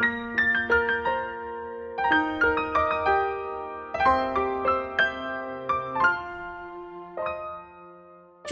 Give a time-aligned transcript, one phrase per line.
[0.00, 0.29] 就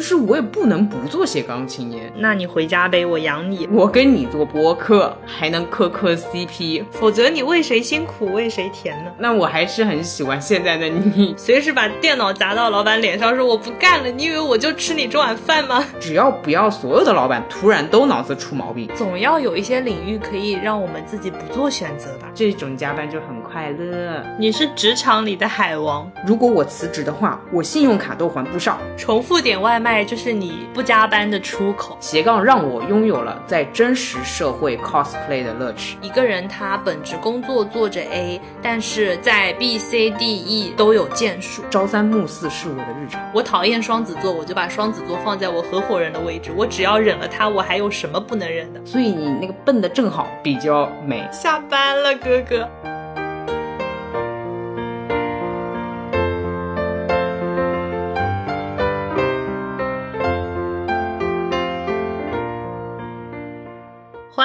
[0.09, 2.11] 是我也不能不做斜杠青年。
[2.17, 3.69] 那你回家呗，我养你。
[3.71, 9.11] 我跟你做播客，还能磕磕 CP，否则你为谁辛苦为谁甜呢？
[9.19, 11.35] 那我还是很喜欢现在的你。
[11.37, 14.11] 随时把电脑砸到老板脸上，说我不干了。
[14.11, 15.85] 你以为我就吃你这碗饭吗？
[16.01, 22.31] 只要不要所有的老板突然都脑子出毛病，总要有一些领域可以让我们自己不做选择吧。
[22.35, 24.23] 这种加班就很快乐。
[24.39, 26.09] 你是职场里的海王。
[26.25, 28.79] 如果我辞职的话，我信用卡都还不上。
[28.97, 31.97] 重复点外卖就是你不加班的出口。
[31.99, 35.99] 斜杠让我拥有了在真实社会 cosplay 的乐趣。
[36.01, 41.65] 一个人他本职工作做着 A，但是在 B、C、D、E 都有建树。
[41.69, 43.21] 朝三暮四是我的日常。
[43.35, 46.53] 我讨厌双子座，我就把双子座放在我合伙人的位置。
[46.57, 48.81] 我只要忍了他，我还有什么不能忍的？
[48.87, 51.29] 所以你那个笨的正好比较美。
[51.33, 52.69] 下班了，哥哥。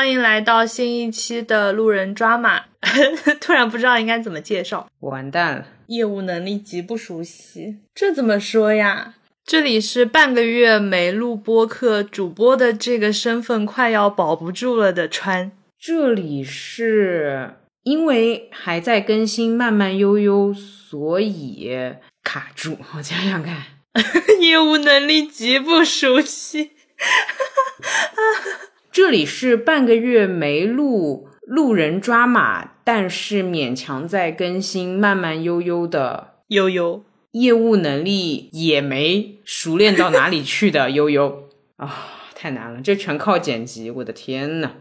[0.04, 2.66] 欢迎来到新一期的路人抓马。
[3.40, 9.14] 突然不知道应该怎么介绍，完蛋了，业务能力极不熟悉，这怎么说呀？
[9.46, 15.54] 这里是半个月没录播客，主播的这个身份快要保不住了的川。
[15.80, 17.52] 这里是
[17.84, 21.72] 因为还在更新，慢慢悠悠，所以
[22.22, 22.78] 卡住。
[22.98, 23.64] 我想想看，
[24.42, 26.72] 业务能力极不熟悉。
[28.94, 41.46] 这里是半个月没录路人抓马，但是勉强在更新，慢慢悠悠的悠悠，业务能力也没熟练到哪里去的悠悠
[41.78, 42.06] 啊，
[42.36, 44.74] 太难了，这全靠剪辑，我的天呐！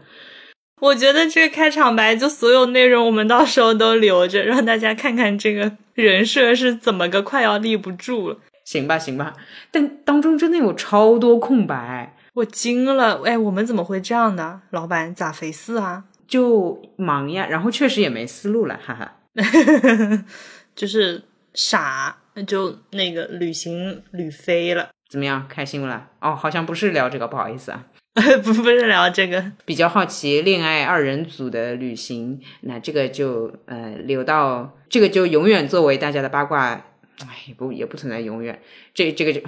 [0.79, 8.37] 我觉得这个开场白就所有内容我们到时候都留着，让大家看看这个人设是怎么个快要立不住了。
[8.63, 9.33] 行吧，行吧，
[9.71, 12.15] 但当中真的有超多空白。
[12.33, 14.61] 我惊了，哎，我们怎么会这样的？
[14.71, 16.05] 老板咋回事啊？
[16.27, 19.19] 就忙呀，然后确实也没思路了，哈哈，
[20.73, 21.21] 就是
[21.53, 22.17] 傻，
[22.47, 25.45] 就那个旅行旅飞了，怎么样？
[25.47, 26.09] 开心不啦？
[26.21, 27.85] 哦，好像不是聊这个，不好意思啊，
[28.43, 36.83] 不不是聊这个，比较好奇恋爱二人组的旅行，那这个就呃留到这个就永远作为大家的八卦，
[37.21, 38.59] 哎，不也不存在永远，
[38.95, 39.41] 这这个就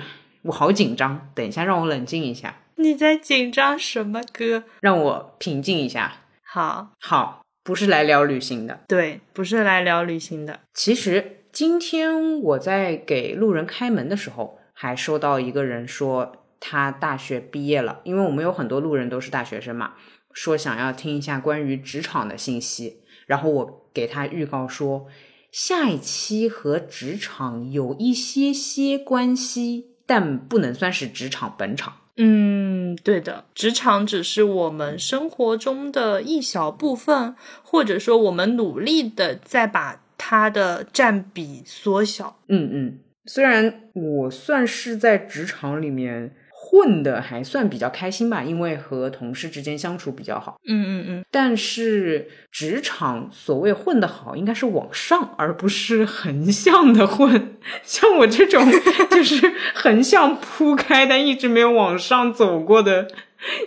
[0.44, 2.53] 我好紧张，等一下让我冷静一下。
[2.78, 4.63] 你在紧张什么，哥？
[4.81, 6.24] 让我平静一下。
[6.44, 8.81] 好，好，不是来聊旅行的。
[8.88, 10.59] 对，不是来聊旅行的。
[10.74, 19.94] 其实今天我在给路人开门的时候，还收到一个人说他大学毕业了，因为我们有很多路人都是大学生嘛，
[20.34, 23.02] 说想要听一下关于职场的信息。
[23.25, 25.08] 然后我给他预告说，
[25.52, 32.02] 下一期和职场有一些些关系，但不能算是职场本场。
[32.18, 42.40] 嗯，对的，职场只是我们生活中的一小部分，或者说我们努力的在把它的占比缩小。
[42.48, 46.36] 嗯嗯，虽然我算是在职场里面。
[46.68, 50.58] 混的还算比较开心吧，因为和同事之间相处比较好。
[50.68, 51.26] 嗯嗯嗯。
[51.30, 57.56] 但是职场所谓混的好，应该是往上，而不是横向的混。
[57.84, 58.68] 像我这种
[59.12, 63.08] 就是横向铺开，但一直没有往上走过的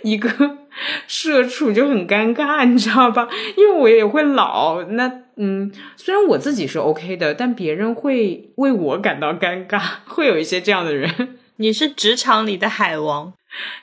[0.03, 0.57] 一个
[1.07, 3.29] 社畜就很尴尬，你知道吧？
[3.55, 4.83] 因为我也会老。
[4.83, 11.38] 那嗯，虽然我自己是 OK 的，但别人会为我感到尴尬，会有一些这样的人。
[11.59, 13.33] 你是职场里的海王，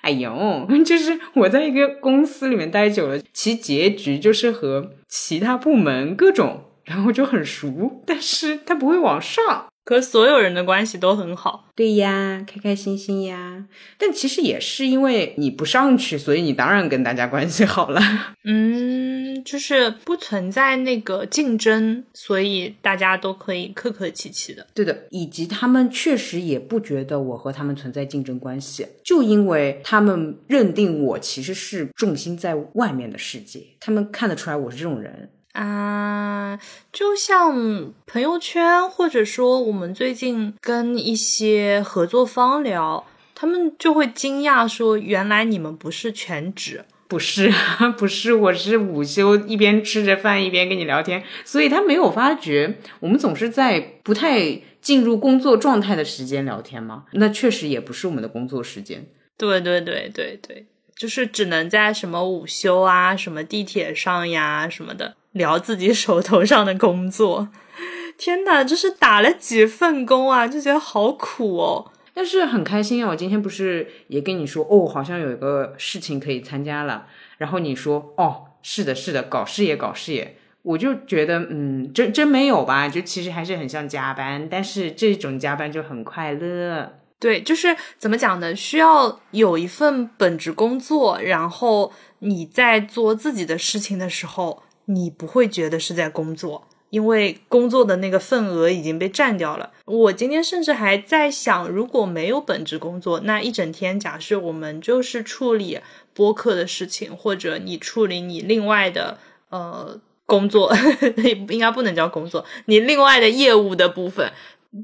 [0.01, 9.67] 哎呦， 就是我在一个公司里面待久了，其结局就是和其他部门各种，然后就很熟，但是他不会往上。
[9.89, 13.67] 和所有人的关系都很好，对呀，开开心心呀。
[13.97, 18.01] 但其实也是因为你不上去，所以你当然跟大家关系好了。
[18.43, 24.67] 嗯，就是不存在那个竞争，所以大家都可以客客气气的。
[24.75, 35.31] 对的，以及他们确实也不觉得我和他们存在竞争关系，就因为他们认定我其实是重心在外面的世界，他们看得出来我是这种人。
[35.53, 36.61] 啊，
[36.93, 47.53] 就像朋友圈，或者说我们最近跟一些合作方聊，他们就会惊讶说：“原来你们不是全职，不是，
[47.97, 57.05] 不是，我是午休一边吃着饭一边跟你聊天。”所以他没有发觉我们总是在不太进入工作状态的时间聊天吗？
[57.13, 59.07] 那确实也不是我们的工作时间。
[59.37, 60.67] 对对对对对。
[60.97, 67.51] 就是只能在什么午休啊、什么地铁上呀什么的聊自己手头上的工作。
[68.17, 71.93] 天呐，这是打了几份工啊，就觉得好苦哦。
[72.17, 73.11] 但是很开心啊！
[73.11, 77.07] 我今天不是也跟你说哦，好像有一个事情可以参加了。
[77.37, 80.39] 然后你说哦，是的，是的，搞事业，搞事业。
[80.63, 82.89] 我就觉得，嗯，真真没有吧？
[82.89, 86.95] 就其实还是很像加班，但是这种加班就很快乐。
[87.19, 88.57] 对，就是怎么讲呢？
[88.57, 96.67] 需要有一份本职工作，然后你在做自己的事情的时候，你不会觉得是在工作。
[96.91, 99.71] 因为工作的那个份额已经被占掉了。
[99.85, 105.81] 我今天甚至还在想，如果没有本职工作，那一整天，假设我们就是处理
[106.15, 109.19] 播客的事情，或者你处理你另外的
[109.51, 110.73] 呃工作，
[111.51, 114.33] 应该不能叫工作，你另外的业务的部分。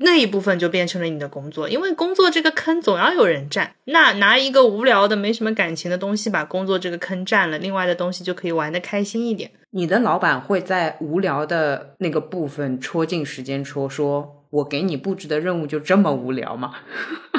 [0.00, 3.75] 那一部分就变成了你的工作，因为工作这个坑总要有人占。
[3.85, 9.50] 那拿一个无聊的、没什么感情的东西把工作这个坑占了，另外的东西就可以玩的开心一点。
[9.71, 16.75] 你的老板会在无聊的那个部分戳进时间戳，说我给你布置的任务就这么无聊吗？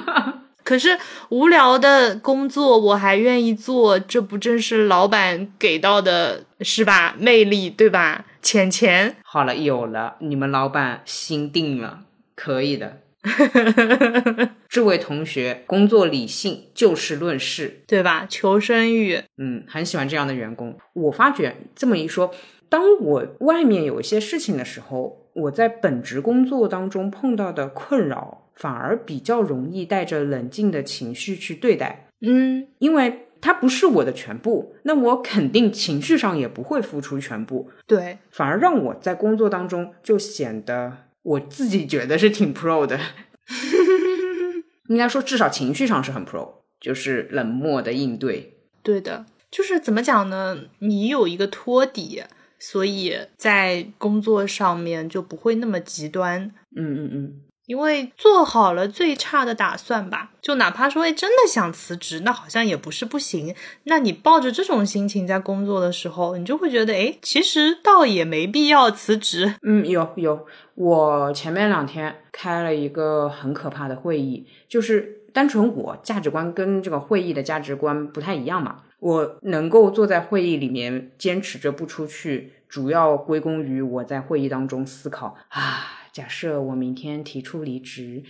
[0.64, 0.98] 可是
[1.30, 7.16] 无聊的工作我还愿意做，这不正是老板给到的是吧？
[7.20, 8.26] 魅力对吧？
[8.42, 12.00] 钱钱好了，有了，你们老板心定了。
[12.36, 13.00] 可以的，
[14.68, 18.26] 这位同学工作理性，就事论事，对吧？
[18.28, 20.78] 求生欲，嗯，很喜欢这样的员工。
[20.94, 22.34] 我发觉这么一说，
[22.70, 32.08] 当我外面有一些事情的时候，我在本职工作当中碰到的困扰，反而比较容易带着冷静的情绪去对待。
[32.22, 37.70] 嗯，因为它不是我的全部，那我肯定情绪上也不会付出全部。
[37.86, 40.98] 对，反而让我在工作当中就显得。
[41.24, 43.00] 我自己觉得是挺 pro 的，
[44.88, 46.50] 应该说至少情绪上是很 pro，
[46.80, 48.58] 就是冷漠的应对。
[48.84, 50.66] 对的，就是怎么讲呢？
[50.80, 52.24] 你有一个托底，
[52.60, 56.52] 所以在工作上面就不会那么极端。
[56.76, 57.42] 嗯嗯嗯。
[57.66, 63.56] 因为做好了最差的打算吧，就哪怕说哎真的想辞职，那好像也不是不行。
[63.86, 69.56] 那你抱着这种心情在工作的时候，你就会觉得哎，其实倒也没必要辞职。
[69.62, 70.46] 嗯，有有，
[70.76, 78.82] 我前面两天开了一个很可怕的会议，就是单纯我价值观跟这个会议的价值观不太一样嘛。
[79.00, 86.03] 我能够坐在会议里面坚持着不出去，主要归功于我在会议当中思考啊。
[86.14, 88.24] 假设我明天提出离职，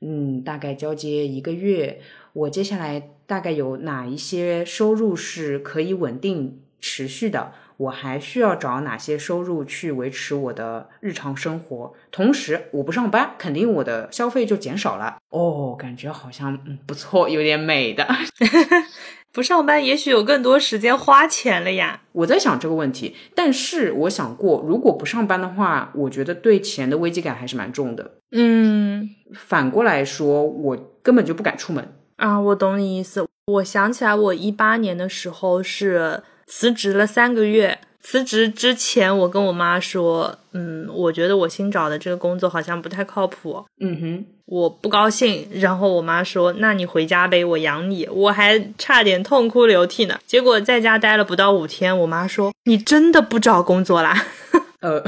[0.00, 2.00] 嗯，大概交接一个月，
[2.32, 7.52] 我接下来大概有哪一些收入是可以稳定持续的？
[7.76, 11.92] 我还需要找哪些收入去维持我的日常生活？
[12.10, 15.18] 同时，我不上班，肯定我的消费就减少了。
[15.28, 18.08] 哦，感觉好像嗯不错，有点美的。
[19.36, 22.00] 不上班，也许有更多时间花钱了呀。
[22.12, 28.12] 我在想这个问题，但是我想过，如果不上班的话，我觉得对钱的危机感还是蛮重的。
[28.32, 31.86] 嗯，反过来说，我根本就不敢出门
[32.16, 32.40] 啊。
[32.40, 33.26] 我懂你意思。
[33.48, 37.78] 我想起来，我一八年的时候是辞职了三个月。
[38.08, 43.64] 辞职之前，我跟我妈说，嗯，我觉得我新找的这个工作好像不太靠谱。
[43.80, 45.48] 嗯哼，我不高兴。
[45.54, 48.06] 然后我妈说，那你回家呗，我养你。
[48.06, 50.16] 我还差点痛哭流涕呢。
[50.24, 54.14] 结果在家待了不到五天，我妈说，你真的不找工作啦？
[54.82, 55.02] 呃，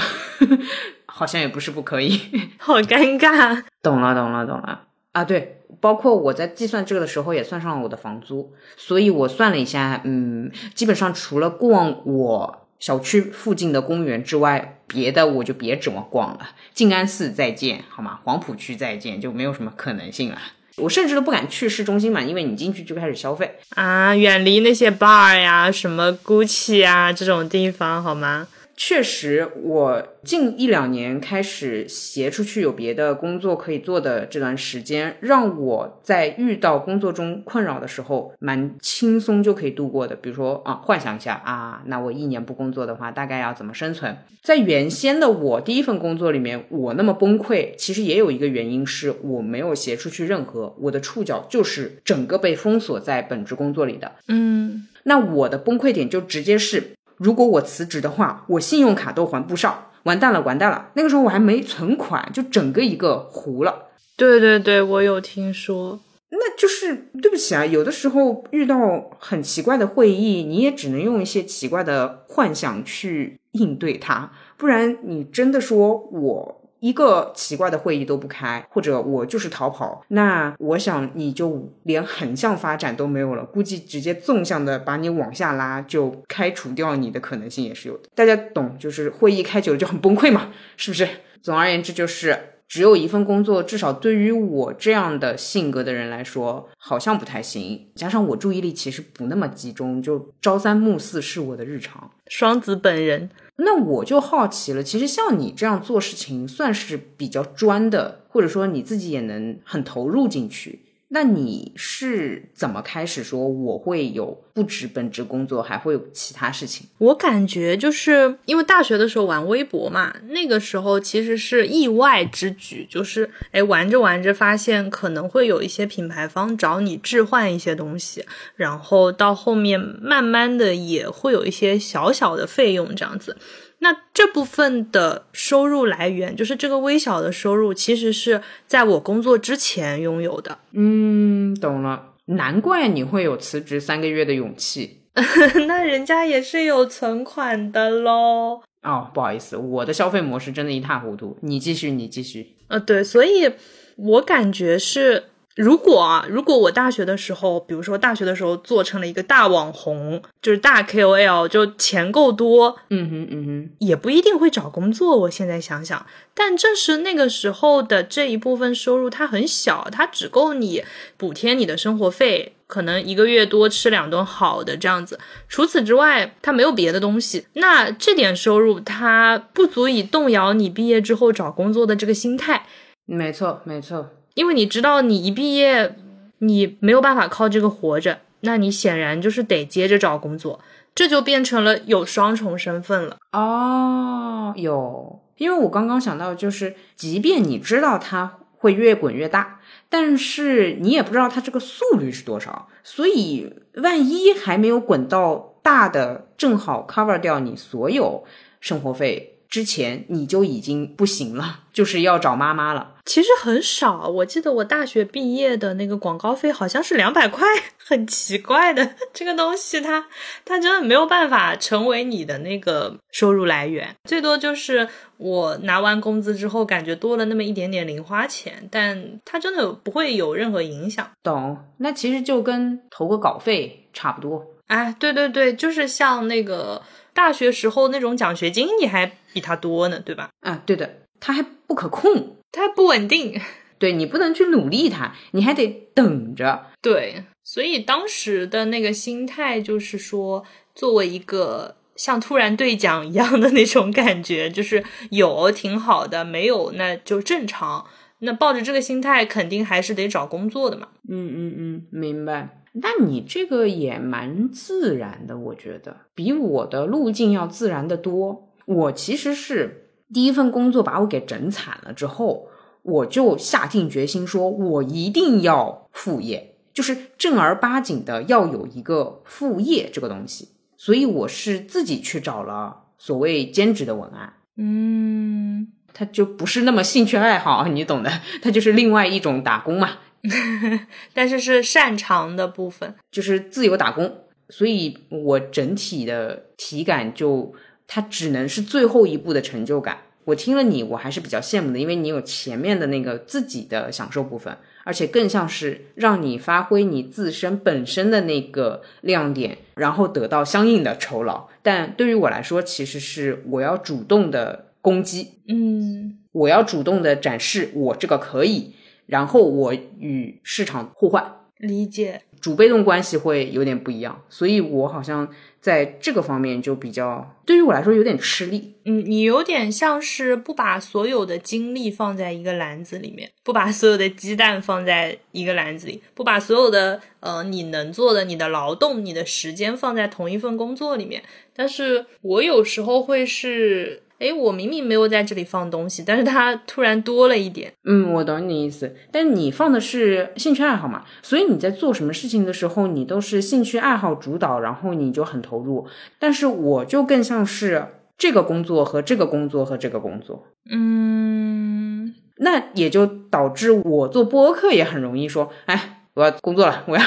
[1.07, 2.21] 好像也不是不可以。
[2.59, 3.63] 好尴尬。
[3.81, 4.81] 懂了，懂了，懂了。
[5.13, 12.65] 啊，对，包括我在计算这个的时候也算上了我的房租，所以我算了一下，嗯，基本上除了逛我。
[12.79, 16.51] 小区附近的公园之外，别的我就别指望逛了。
[16.73, 18.21] 静安寺再见，好吗？
[18.25, 20.39] 黄浦区再见，就没有什么可能性了。
[20.77, 28.47] 我甚至都不敢去市中心嘛，因为你进去就开始消费啊，远离那些 bar 呀、什么 Gucci 啊这种地方，好吗？
[28.81, 40.15] 确实，我近一两年开始斜出去有别的工作可以做的这段时间，让我在遇到工作中困扰的时候，蛮轻松就可以度过的。
[40.15, 44.17] 比如说啊，幻想一下啊，那我一年不工作的话，大概要怎么生存？
[44.45, 54.13] 在原先的我第一份工作里面，我那么崩溃，其实也有一个原因是我没有斜出去任何，我的触角就是整个被封锁在本职工作里的。
[54.29, 56.93] 嗯，那我的崩溃点就直接是。
[57.19, 60.89] 如果我辞职的话，我信用卡都还不上，完蛋了，完蛋了！
[60.95, 63.89] 那个时候我还没存款，就整个一个糊了。
[64.17, 66.01] 对对对，我有听说。
[66.31, 88.09] 那就是对不起啊，有的时候遇到很奇怪的会议，你也只能用一些奇怪的幻想去应对它，不然你真的说我一个奇怪的会议都不开，或者我就是逃跑，那我想你就连横向发展都没有了，估计直接纵向的把你往下拉，就开除掉你的可能性也是有的。
[88.15, 91.09] 大家懂，就是会议开久了就很崩溃嘛，是不是？
[91.41, 92.37] 总而言之，就是
[92.69, 97.89] 只有一份工作，至少对于我这样的性格的人来说，好像不太行。
[97.95, 102.11] 加上我注意力其实不那么集中，就朝三暮四是我的日常。
[102.27, 110.81] 双子本人，那我就好奇了，其实像你这样做事情，算是比较专的，或者说你自己也能很投入进去。
[111.11, 116.87] 那你是怎么开始说我会有不止本职工作，还会有其他事情？
[116.99, 133.37] 我感觉就是因为大学的时候玩微博嘛，那个时候其实是意外之举，就是哎玩着玩着发现可能会有一些品牌方找你置换一些东西，然后到后面慢慢的也会有一些小小的费用这样子。
[133.81, 140.59] 那这部分的收入来源，就是这个微小的收入，其实是在我工作之前拥有的。
[140.73, 145.03] 嗯，懂了，难怪你会有辞职三个月的勇气。
[145.67, 148.61] 那人家也是有存款的喽。
[148.83, 151.37] 哦，不好意思，我的消费模式真的一塌糊涂。
[151.43, 152.57] 你继续，你继续。
[152.69, 153.51] 呃，对，所以
[153.97, 155.25] 我感觉是。
[155.59, 165.17] 如果啊，如果我大学的时候，比如说大学的时候做成了一个大网红，就是大 KOL，就钱够多，嗯哼嗯哼，也不一定会找工作。
[165.17, 170.85] 我现在想想，但正是那个时候的这一部分收入，它很小，它只够你
[171.17, 175.19] 补贴你的生活费，可能一个月多吃两顿好的这样子。
[175.49, 177.47] 除此之外，它没有别的东西。
[177.55, 182.67] 那这点收入，它不足以动摇你毕业之后找工作的这个心态。
[183.05, 184.11] 没错，没错。
[184.39, 185.97] 因为你知道，你一毕业，
[186.39, 190.61] 你没有办法靠这个活着，那你显然就是得接着找工作，
[190.95, 193.17] 这就变成了有双重身份了。
[193.33, 208.23] 哦，有，因为我刚刚想到，就是即便你知道它会越滚越大，但是你也不知道它这个速率是多少，所以万一还没有滚到大的，正好 cover 掉你所有
[208.61, 209.38] 生活费。
[209.49, 212.97] 之前你就已经不行了，就是要找妈妈了。
[213.07, 217.47] 其实很少，我记得我大学毕业的那个广告费好像是两百块，
[217.83, 220.07] 很奇怪的这个东西，它
[220.45, 224.87] 它真的没有办法成为你的那个收入来源，最多就是
[225.17, 231.11] 我拿完工资之后感觉多了那么一点点零花钱，但它真的不会有任何影响。
[231.23, 231.57] 懂？
[231.79, 234.45] 那其实就跟投个稿费差不多。
[234.67, 236.83] 哎，对对对，就是像那个。
[237.19, 240.31] 大学时候那种奖学金，你还比他多呢，对吧？
[240.43, 243.41] 啊，对的，他还不可控，他还不稳定，
[243.77, 246.67] 对你不能去努力他，你还得等着。
[246.81, 250.45] 对，所以当时的那个心态就是说，
[250.77, 257.85] 作为一个像突然兑奖一样的那种感觉，就是有挺好的，没有那就正常。
[258.21, 260.87] 那抱着这个心态，肯定还是得找工作的嘛。
[261.09, 262.63] 嗯嗯嗯，明白。
[262.81, 268.51] 那你这个也蛮自然的，我觉得比我的路径要自然的多。
[268.67, 272.49] 我其实是第一份工作把我给整惨了之后，
[272.83, 280.51] 我就下定决心说，我一定要副业，就是正儿八经的要有一个副业这个东西。
[280.77, 284.35] 所以我是自己去找了所谓兼职的文案。
[284.57, 288.11] 嗯，他就不是那么兴趣爱好，你懂的，
[288.43, 289.99] 他就是另外一种打工嘛。
[291.15, 297.55] 但是是擅长的部分，就是自由打工，所以我整体的体感就
[297.87, 299.99] 它只能是最后一步的成就感。
[300.25, 311.49] 我听了你，我还是比较羡慕的，因为你有前面的那个自己的享受部分，而且更像是让你发挥你自身本身的那个亮点，然后得到相应的酬劳。
[311.63, 318.75] 但对于我来说，其实是我要主动的攻击，嗯，我要主动的展示我这个可以。
[319.09, 325.29] 然后我与市场互换，理解主被动关系会有点不一样，所以我好像
[325.61, 328.75] 在这个方面就比较，对于我来说有点吃力。
[328.85, 341.23] 嗯，你有点像是不把所有的精力放在一个篮子里面，不把所有的鸡蛋放在一个篮子里，不把所有的呃你能做的、你的劳动、你的时间放在同一份工作里面。
[341.57, 344.03] 但是我有时候会是。
[344.19, 347.73] 哎，我明明没有在这里放东西，但是它突然多了一点。
[347.85, 348.95] 嗯，我懂你意思。
[349.13, 351.05] 但你放的是兴趣爱好嘛？
[351.23, 355.87] 所以你在做什么事情的时候，你都是兴趣爱好主导，然后你就很投入。
[356.19, 360.47] 但是我就更像是这个工作和这个工作和这个工作。
[360.71, 367.03] 嗯，那也就导致我做播客也很容易说，哎，我要工作了，我要。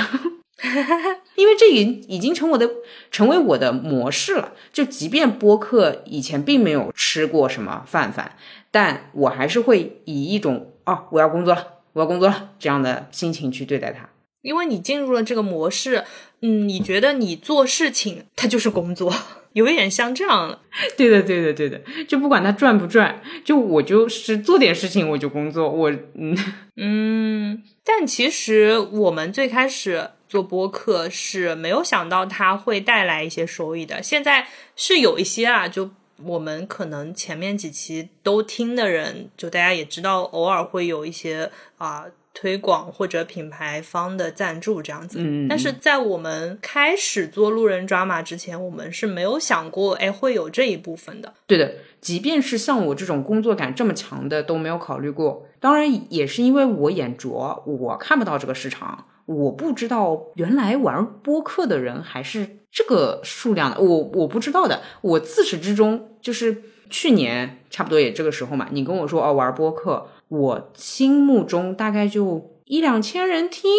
[1.36, 2.70] 因为这已已经成我的
[3.10, 4.54] 成为我的模式了。
[4.72, 8.38] 就即便播客以前并没有吃过什么饭饭，
[8.70, 14.10] 但我还是会以一种哦我要工作了，我要工作了这样的心情去对待它。
[14.42, 16.04] 因为你进入了这个模式，
[16.42, 19.14] 嗯，你觉得你做事情它就是工作，
[19.54, 20.60] 有一点像这样了。
[20.98, 26.36] 对的，对的，对的，就不管它赚不赚，就我就是做点事情我就工作，我嗯
[26.78, 27.64] 嗯。
[27.84, 34.48] 但其实我们最开始做播客是没有想到它会带来一些收益的，现在
[34.78, 35.92] 是有一些啊，就
[36.24, 42.06] 我们可能前面几期都听的人，就大家也知道，偶尔会有一些啊。
[42.34, 51.34] 推广或者品牌方的赞助这样子，嗯，但是在我们开始做路人抓马之前，我们是没有想过，哎，会有这一部分的。
[51.46, 55.46] 对的，即便是像我这种工作感这么强的都没有考虑过。
[55.60, 64.82] 当然，也是因为我眼拙，我看不到这个市场，我不知道原来玩播客的人还是这个数量的，我我不知道的。
[65.02, 70.08] 我自始至终就是去年差不多也这个时候嘛，你跟我说哦玩播客。
[70.30, 73.70] 我心目中大概就一两千人听，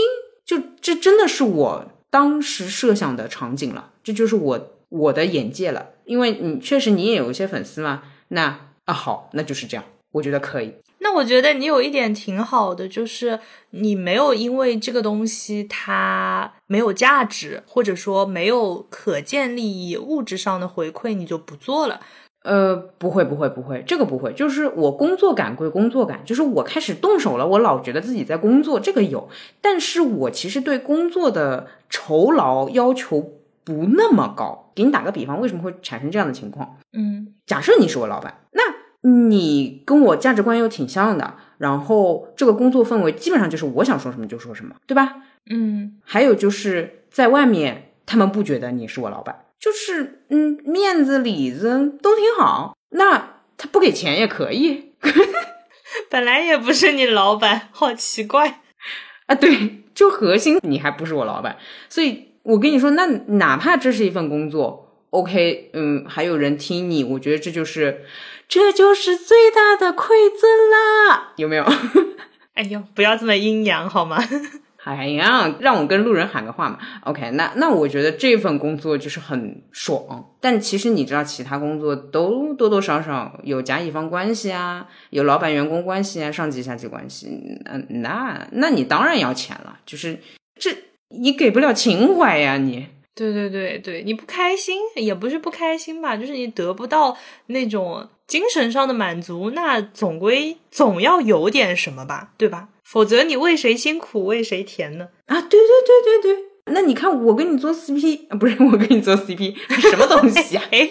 [0.45, 5.93] 就这真的是我当时设想的场景了，这就是我我的眼界了。
[6.05, 10.75] 因为你确实你也有一些粉丝嘛，那啊好，那就是这样，我觉得可以。
[11.03, 13.41] 那我觉得你有一点挺好的，就是
[13.71, 22.01] 你没有因为这个东西它没有价值，或者说没有可见利益、物质上的回馈，你就不做了。
[22.45, 24.33] 呃，不会，不会，不会，这个不会。
[24.33, 29.29] 就是我工作感归工作感，就是我开始动手了，我老觉得自己在工作，这个有。
[29.61, 33.21] 但是我其实对工作的酬劳要求
[33.63, 34.73] 不那么高。
[34.75, 36.79] 给你打个比方，为什么会产生这样的情况？
[36.93, 38.63] 嗯，假设你是我老板，那
[39.03, 45.17] 你跟我价值观又挺像的，然后这个工作氛围基本上就是我想说什么就说什么，对吧？
[45.51, 49.45] 嗯，还有就是在外面，他们不觉得你是我老板。
[49.59, 54.93] 就是嗯，面子里子都挺好，那他不给钱也可以。
[56.11, 58.61] 本来也不是你老板，好奇怪
[59.27, 59.35] 啊！
[59.37, 61.57] 对，就核心你还不是我老板，
[61.89, 64.82] 所以我跟你说，那哪怕这是一份工作
[65.13, 68.05] ，OK，嗯，还有人听你，我觉得这就是
[68.49, 71.65] 这就是最大的馈赠啦，有没有？
[72.55, 74.19] 哎呦，不要这么阴阳好吗？
[74.85, 76.77] 哎呀，让我跟路人喊个话嘛。
[77.05, 80.35] OK，那那我觉得这份工作就是很爽。
[80.41, 87.29] 但其实你知道，其他工作都多多少少有甲乙方关系啊，有老板员工关系啊，上级下级关系。
[87.67, 89.79] 嗯，那那你当然要钱了。
[89.87, 90.19] 就是
[90.59, 90.71] 这
[91.11, 92.89] 你给不了情怀呀，你。
[93.15, 102.69] 对对对对，你不开心也不是不开心吧，就是你得不到那种精神上的满足，那总归总要有点什么吧，对吧？
[102.85, 105.09] 否则你为谁辛苦为谁甜呢？
[105.27, 106.45] 啊，对对对对对，
[106.75, 109.57] 那你看我跟你做 CP 啊，不是我跟你做 CP，
[109.91, 110.65] 什么东西啊？
[110.73, 110.91] 哎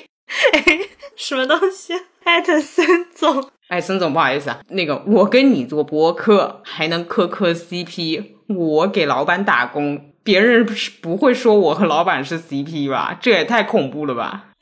[0.54, 0.80] 哎，
[1.16, 1.94] 什么东西？
[2.24, 13.18] 艾特森总，哎，森总不好意思啊，那个我跟你做播客还能磕磕 CP，我给老板打工，别人不是不会说我和老板是 CP 吧？
[13.22, 14.50] 这也太恐怖了吧！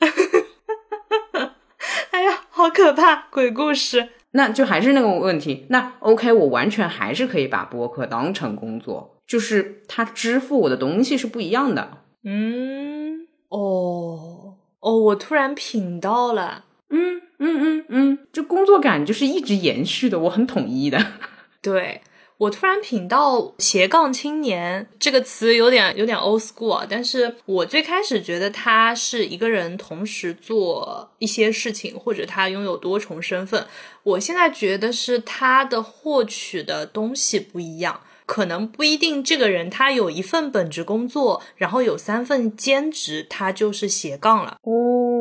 [2.10, 4.08] 哎呀，好可怕，鬼故事。
[4.32, 11.98] 那就还是那个问题，那 OK，我完全还是可以把播客当成工作，就是他支付我的东西是不一样的。
[12.22, 21.04] 嗯，哦哦，我突然品到了，嗯嗯嗯嗯，这工作感就是一直延续的，我很统一的。
[21.60, 22.02] 对。
[22.40, 33.66] 我突然品到斜杠青年这个词有点有点 old school，啊但是我最开始觉得他是一个人同时做一些事情，或者他拥有多重身份。
[34.02, 38.00] 我现在觉得是他的获取的东西不一样。
[38.30, 44.56] 可能不一定，这个人他有一份本职工作，然后有三份兼职，他就是斜杠了。
[44.62, 44.72] 哦，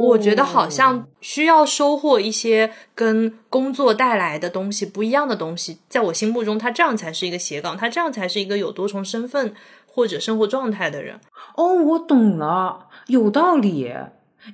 [0.09, 9.55] 我觉得好像需要收获一些跟工作带来的东西不一样的东西，在我心目中，他这样才是一个斜杠，他这样才是一个有多重身份
[9.87, 11.19] 或者生活状态的人。
[11.55, 13.91] 哦，我懂了，有道理。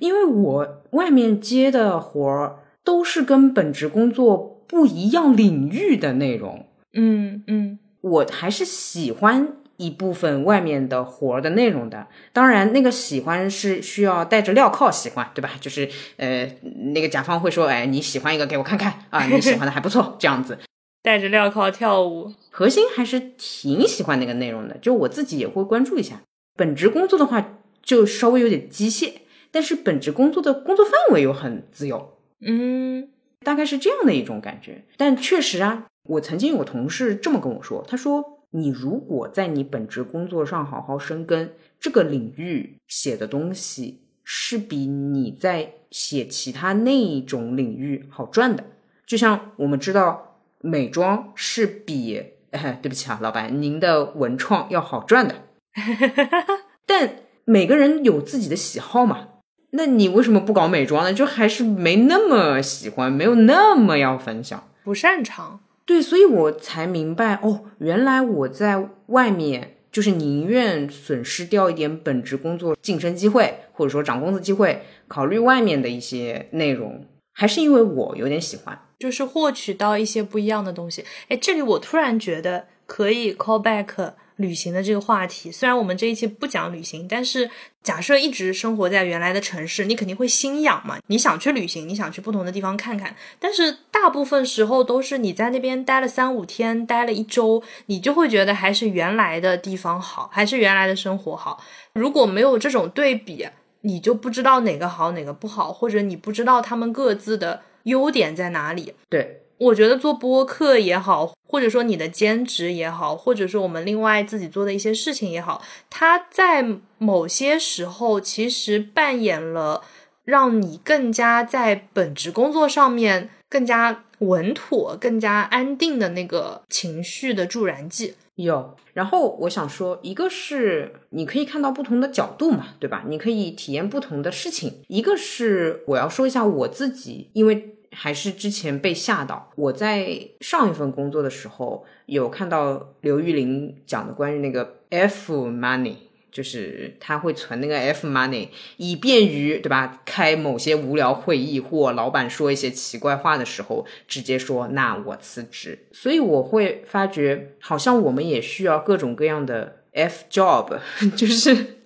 [0.00, 6.64] 因为我外面接的活儿都是跟本职工作不一样领域的内容。
[6.94, 7.78] 嗯嗯。
[8.06, 15.50] 我还是喜欢一部分外面的活儿的内容的，当然那个喜欢是需要带着镣铐喜欢，对吧？
[15.60, 16.48] 就是呃，
[16.94, 20.56] 那个甲方会说，哎，你喜欢一个给我看看啊，你喜欢的还不错，这样子，
[21.02, 26.22] 带着镣铐跳舞，核心还是挺喜欢那个内容的，就我自己也会关注一下。
[26.56, 29.12] 本职工作的话，就稍微有点机械，
[29.50, 33.08] 但是本职工作的工作范围又很自由，嗯，
[33.44, 34.84] 大概是这样的一种感觉。
[34.96, 35.86] 但确实啊。
[36.08, 48.64] 我曾经有个同事这么跟我说，他说：“你如果在你本职工作上好好深耕，这个领域写的东西是比你在写其他那种领域好赚的。
[49.06, 55.34] 就像我们知道，美妆是比，哎，对不起啊，老板，您的文创要好赚的。
[56.86, 59.28] 但每个人有自己的喜好嘛，
[59.70, 61.12] 那你为什么不搞美妆呢？
[61.12, 65.60] 就还是没那么喜欢，没有那么要分享，不擅长。
[65.86, 81.04] 对，所以我才明白哦，原来我在外面就是宁愿损失掉一点本职工作晋升机会，或者说涨工资机会，考虑外面的一些内容，还是因为我有点喜欢，就是获取到一些不一样的东西。
[81.28, 84.12] 哎，这里我突然觉得可以 call back。
[84.36, 87.50] 旅行的这个话题，虽然我们这一期不讲旅行，但是
[87.82, 90.98] 假设一直生活在原来的城市，你肯定会心痒嘛。
[91.06, 101.62] 你想去旅行，你想去不同的地方看看，但是大部分时候都是你在那边待了三五天，待了一周，你就会觉得还是原来的地方好，还是原来的生活好。
[101.94, 103.48] 如果没有这种对比，
[103.80, 108.92] 你就不知道哪个好，哪个不好，或者你不知道他们各自的优点在哪里。
[109.08, 109.42] 对。
[109.58, 116.64] 我觉得做播客也好，或者说你的兼职也好，或者说我们另外自己做的一些事情也好，它在
[116.98, 119.82] 某些时候其实扮演了
[120.24, 128.14] 让你更加在本职工作上面更加稳妥、更加安定的那个情绪的助燃剂。
[128.34, 133.04] 有，然后我想说，一个是你可以看到不同的角度嘛，对吧？
[133.08, 134.82] 你可以体验不同的事情。
[134.88, 137.72] 一个是我要说一下我自己，因为。
[137.98, 139.50] 还是之前被吓到。
[139.56, 145.94] 我在上一份工作的时候，有看到刘玉玲讲的关于那个 F money，
[146.30, 150.02] 就是他会存那个 F money，以便于对吧？
[150.04, 155.86] 开某些无聊会议或老板说一些奇怪话的时候，直接说那我辞职。
[155.90, 160.78] 所以我会发觉，好像我们也需要各种各样的 F job，
[161.16, 161.78] 就是。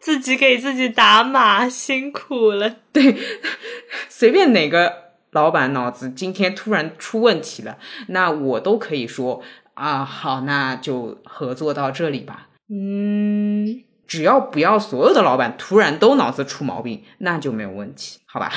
[0.00, 2.76] 自己给自己打码，辛苦了。
[2.92, 3.16] 对，
[4.08, 9.42] 随便哪个老板脑子今天突然出问题了，那我都可以说
[9.74, 12.48] 啊，好，那就合作到这里吧。
[12.68, 18.50] 嗯，只要不要所有的老板突然都脑子出毛病，那就没有问题，好吧？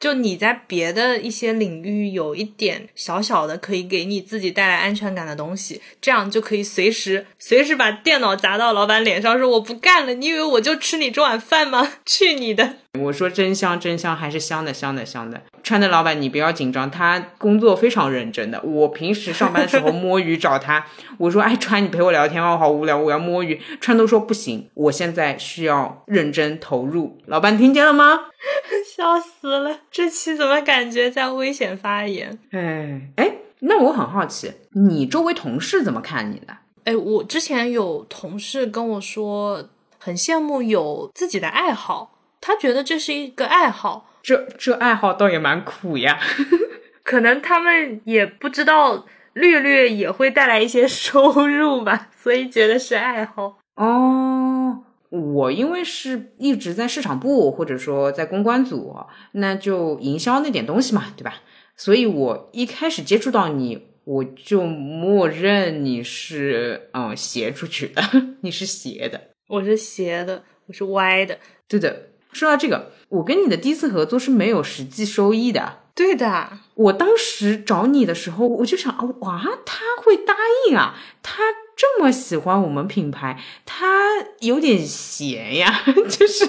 [0.00, 10.14] 就你在别的一些领域有一点小小的可以给你自己带来安全感的东西，这样就可以随时随时把电脑砸到老板脸上，说我不干了。
[10.14, 11.94] 你以为我就吃你这碗饭吗？
[12.06, 12.76] 去你的！
[12.98, 15.40] 我说真香，真香，还是香的，香的，香的。
[15.62, 18.60] 川的老板，你不要紧张，他工作非常认真的。
[18.62, 20.86] 我平时上班的时候摸鱼找他，
[21.18, 27.18] 我说：“哎，川，你陪我聊天吧，我好无聊，我要摸鱼。”川都说不行，我现在需要认真投入。
[27.26, 28.18] 老板听见了吗？
[28.96, 32.38] 笑死了，这期怎么感觉在危险发言？
[32.52, 36.56] 哎哎，那我很好奇，你周围同事怎么看你的？
[36.84, 42.14] 哎，我之前有同事跟我说，很羡慕有自己的爱好。
[42.40, 46.18] 他觉得这是一个爱好，这这爱好倒也蛮苦呀。
[47.02, 53.58] 可能他们也不知道，略略也会带来一些 收入吧，所以觉得是爱好。
[53.76, 58.94] 哦，我因为是一直在市场部或者说在公关组，
[59.32, 61.36] 那就营销那点东西嘛，对吧？
[61.76, 68.02] 所以我一开始接触到你，我就默认你是嗯斜出去的，
[68.42, 72.08] 你是斜的，我是斜的，我是歪的，对的。
[72.38, 75.80] 说到这个，我跟你的第一次合作是没有实际收益的。
[75.94, 80.36] 对的，我当时找你的时候，我就想啊，哇，他会答
[80.68, 80.94] 应啊？
[81.22, 81.42] 他
[81.76, 83.86] 这么喜欢我们品牌，他
[84.38, 86.46] 有点闲呀， 就是，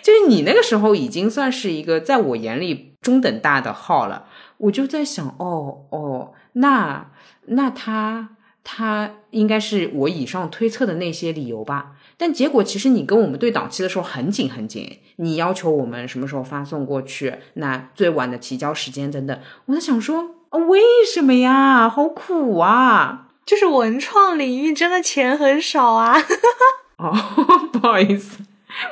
[0.00, 4.28] 就是你那个时候已经算是一个在我眼里中等大的号了。
[4.58, 7.10] 我就在想，哦哦，那
[7.46, 11.96] 那他他应该是我以上推测的那些理由吧。
[12.22, 20.80] 但结果其实你跟我们对档期的时候很紧很紧，你要求我们什么时候发送过去，那最晚的提交时间等等，我在想说，为
[21.12, 21.88] 什么呀？
[21.88, 23.26] 好苦啊！
[23.44, 26.16] 就是文创领域真的钱很少啊。
[26.98, 27.12] 哦，
[27.74, 28.38] 不好意思，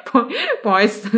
[0.06, 0.18] 不
[0.64, 1.08] 不好意思。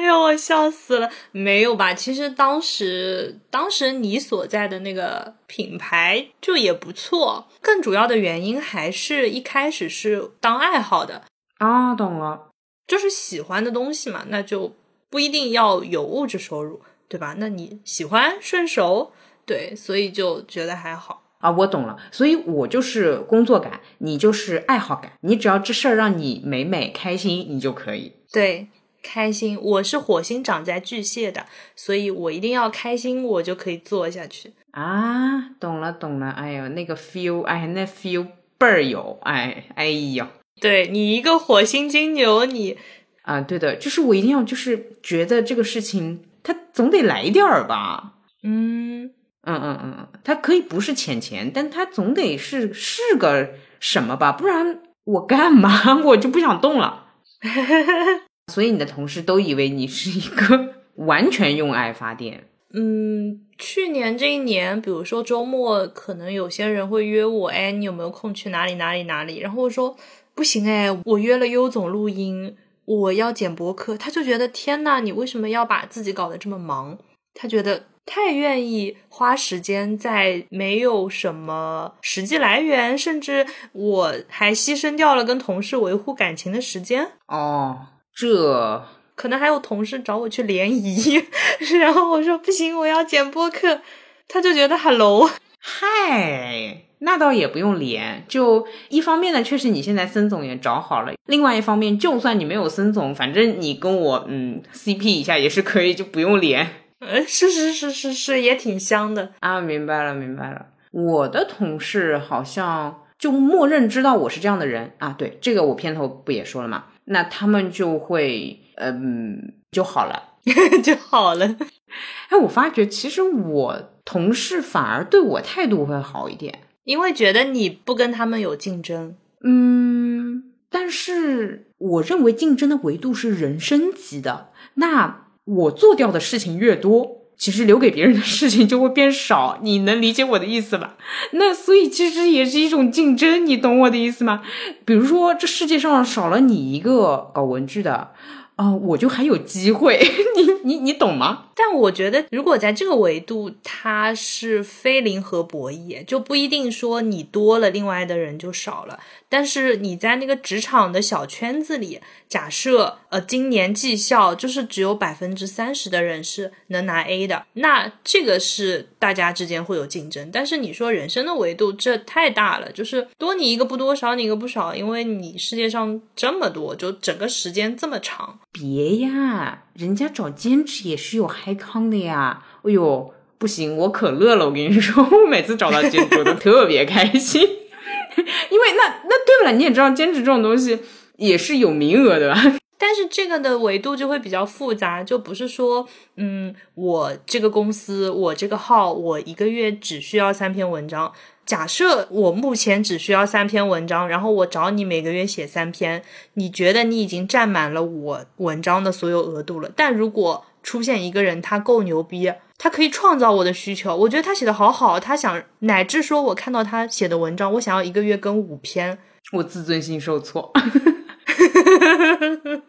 [0.00, 1.10] 哎呦，我笑死了！
[1.30, 1.92] 没有吧？
[1.92, 7.46] 其实当时，当时你所在的那个品牌就也不错。
[7.60, 11.24] 更主要的原因还是一开始是当爱好的
[11.58, 12.48] 啊，懂了，
[12.86, 14.74] 就是喜欢的东西嘛，那就
[15.10, 17.34] 不一定要有物质收入，对吧？
[17.36, 19.12] 那你喜欢顺手，
[19.44, 21.50] 对，所以就觉得还好啊。
[21.50, 28.14] 我懂了，所以我就是工作感，你就是爱好感，你只要这事儿让你美美开心，你就可以。
[28.32, 28.68] 对。
[29.02, 34.52] 开心，我是火星长在巨蟹的，所以我一定要开心，我就可以做下去。
[34.72, 42.78] 啊，懂了懂了，哎呦，那个 feel，哎，那 feel 倍儿有，哎哎呀，对你一个火星金牛，你
[43.22, 49.06] 啊，对的，就是我一定要就是觉得这个事情它总得来点儿吧，嗯
[49.42, 57.06] 嗯嗯嗯嗯，它可以不是钱钱，但它总得是是个什么吧，不然我干嘛 我就不想动了。
[58.50, 60.74] 所以你的同事都以为你是一个
[61.06, 62.44] 完全用爱发电。
[62.72, 69.38] 嗯，去年这一年，比如说周末，可能有些人会约我，哎，你有没有空去哪里哪里哪里？
[69.38, 69.96] 然后我说
[70.34, 73.96] 不行，哎，我约了优总录音，我要剪博客。
[73.96, 76.98] 他就觉得天呐，你为什么要把自己搞得这么忙？
[77.34, 87.12] 他觉得太愿意花时间在没有什么实际来源，甚至我还牺牲掉了跟同事维护感情的时间。
[87.26, 87.86] 哦，
[88.20, 91.24] 这可能还有同事找我去联谊，
[91.80, 93.80] 然后我说不行，我要剪播客，
[94.28, 95.30] 他就觉得很 low。
[95.58, 98.22] 嗨，那倒也不用连。
[98.28, 106.66] 就一方面呢，确实你现在森总也找好了；另外一方面，就算你没有森总，反正你跟我嗯 CP 一下也是可以，就不用连。
[107.00, 109.58] 呃，是是是是是，也挺香的啊。
[109.58, 115.14] 明白了明白了，我的同事好像就默认知道我是这样的人啊。
[115.16, 116.84] 对，这个我片头不也说了吗？
[117.12, 120.34] 那他们就会嗯就好了，
[120.82, 121.56] 就好了。
[122.30, 129.16] 哎，我发觉其实我同事反而对我态度会好一点，因为觉得你不跟他们有竞争。
[129.42, 139.58] 嗯，但是我认为竞争的维度是人生级的，那我做掉的事情越多，其实留给别人的事情就会变少。
[139.62, 140.94] 你能理解我的意思吧？
[141.32, 144.42] 那所以其实也是一种竞争，你懂我的意思吗？
[144.84, 148.10] 比如说，这世界上少了你一个搞文具的。
[148.56, 149.98] 啊，我就还有机会，
[150.36, 151.44] 你你你懂吗？
[151.62, 158.98] 但我觉得，如果在这个维度，它是非零和博弈，就不一定说你多了，另外的人就少了。
[159.28, 170.30] 但是你在那个职场的小圈子里，假设呃今年绩效就是只有百分之三十的人是能拿 A 的，那这个是大家之间会有竞争。
[170.32, 178.40] 但是你说人生的维度，这太大了，就是多你一个不多，少你一个不少，因为你世界上这么多，就整个时间这么长。
[178.50, 182.42] 别呀，人家找兼职也是有嗨康的呀。
[182.64, 184.44] 哎呦，不行，我可乐了。
[184.44, 190.80] 我跟你说， 我每次找到兼职我都特别开心， 因为那那对了，你也知道兼职这种东西
[191.16, 192.59] 也是有名额的吧？
[192.82, 201.12] 但是这个的维度就会比较复杂，就不是说，嗯，我这个公司，我这个号，我一个月只需要三篇文章。
[201.44, 206.02] 假设我目前只需要三篇文章，然后我找你每个月写三篇，
[206.34, 209.70] 你觉得你已经占满了我文章的所有额度了。
[209.76, 218.98] 但如果出现一个人，他够牛逼，他可以创造我的需求，我觉得他写的好好，他想乃至说我看到他写的文章，我想要一个月更五篇，
[219.32, 220.50] 我自尊心受挫。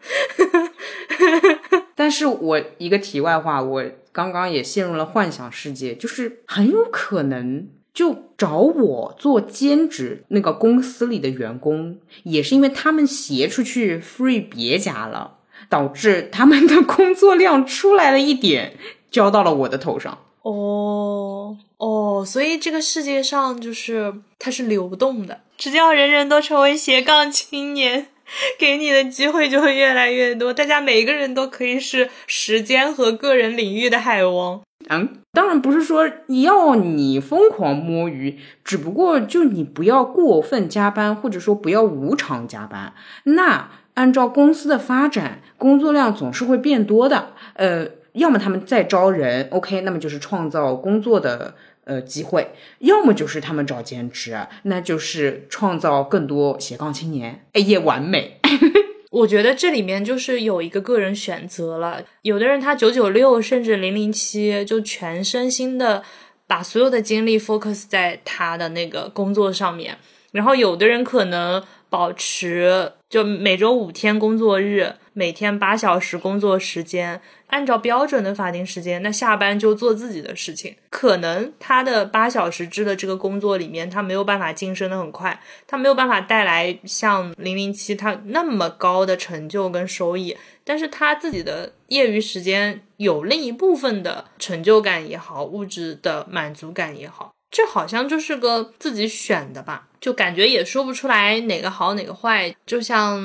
[1.94, 7.68] 但是我一个题外话，我刚刚也陷入了幻想世界，就是很有可能。
[7.94, 15.36] 就找我做兼职，那个公司里的员工也是因为他们携出去 free 别家了，
[15.68, 18.78] 导致他们的工作量出来了一点，
[19.10, 20.20] 交到了我的头上。
[20.40, 28.06] 哦哦，所以这个世界上就是它是流动的，只要人人都成为斜杠青年，
[28.58, 34.60] 给你的机会就会越来越多，大家每一个人都可以是时间和个人领域的海王。
[34.88, 42.92] 嗯，当然不是说要你疯狂摸鱼，只不过就你不要过分加班，或者说不要无偿加班。
[43.24, 47.34] 那按照公司的发展，工作量总是会变多的。
[47.54, 51.54] 呃，要么他们在招人，OK，那么就是创造工作的
[51.84, 57.44] 呃机会；要么就是他们找兼职，那就是创造更多斜杠青年。
[57.52, 58.38] 哎耶，完美。
[59.10, 66.02] 我觉得这里面就是有一个个人选择了，有的人他九九六甚至零零七，就全身心的
[66.46, 69.98] 把所有的精力 focus 在他的那个工作上面，
[70.32, 77.20] 然后有的人可能保持就每周五天工作日，每天八小时工作时间。
[77.48, 80.74] 按照标准的法定时间，那下班就做自己的事情。
[80.88, 90.34] 可能他的八小时制的这个工作里面，他没有办法晋升的很快，他没有办法带来像零零七他那么高的成就跟收益。
[90.64, 97.32] 但是他自己的业余时间有另一部分的成就感也好，物质的满足感也好。
[97.50, 102.52] 这好像就是个自己选的吧，就感觉也说不出来哪个好哪个坏。
[102.66, 103.22] 就像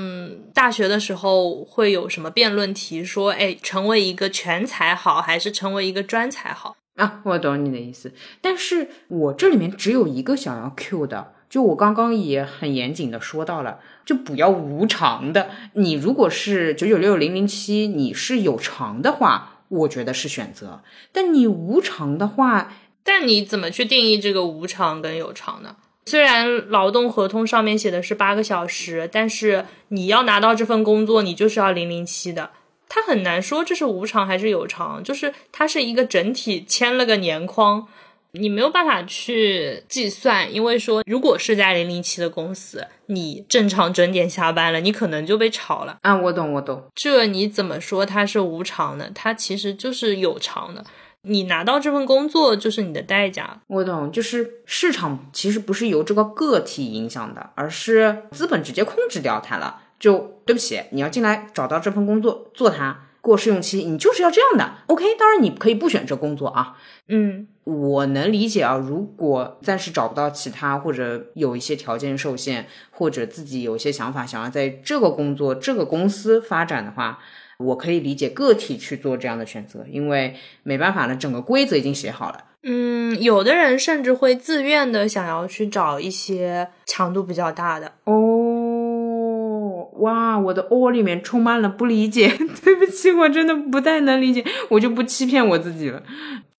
[0.53, 6.77] 大学的时候会有什么辩论题，说，哎，成为一个全才好还是成为一个专才好？
[6.95, 15.49] 啊，我懂你的意思，但是我这里面只有一个想要 Q 的，就我刚刚也很严谨的说到了，就不要无偿的。
[15.73, 25.75] 你如果是九九六零零七，你是有偿的话，我觉得是选择；但你无偿的话，但你怎么去定义这个无偿跟有偿呢？
[26.08, 32.52] 虽然劳动合同上面写的是八个小时，但是你要拿到这份工作，你就是要零零七的。
[32.89, 37.86] 他很难说这是无偿还是有偿，就是它是一个整体签了个年框，
[38.32, 46.15] 你没有办法去计算，因为说如果是在零零七的公司，你正常整点下班了，你可能就被炒了啊。
[46.15, 49.12] 我懂，我懂，这你怎么说它是无偿的？
[49.13, 50.86] 它其实就是有偿的。
[51.27, 53.61] 你拿到这份工作就是你的代价。
[53.67, 59.81] 我懂，就是市场其实不是由这个个体影响的，而是资本直接控制掉它了。
[59.99, 64.75] 就对不起，你要进来找到这份工作做它，过试用期，你就是要这样的。
[64.85, 66.77] OK，当然你可以不选这工作啊。
[67.07, 68.75] 嗯，我能理解啊。
[68.75, 77.17] 如果暂时找不到其他，或者有一些条件受限，或者自己有一些想法想要在这个工作、这个公司发展的话，
[77.60, 82.43] 我可以理解个体去做这样的选择，因为没办法了，整个规则已经写好了。
[82.63, 89.89] 嗯，有的人甚至会自愿的想要去找一些强度比较大的哦。
[90.00, 92.28] 哇，我的窝里面充满了不理解，
[92.63, 96.04] 对不起，我真的不太能理解，我就不欺骗我自己了。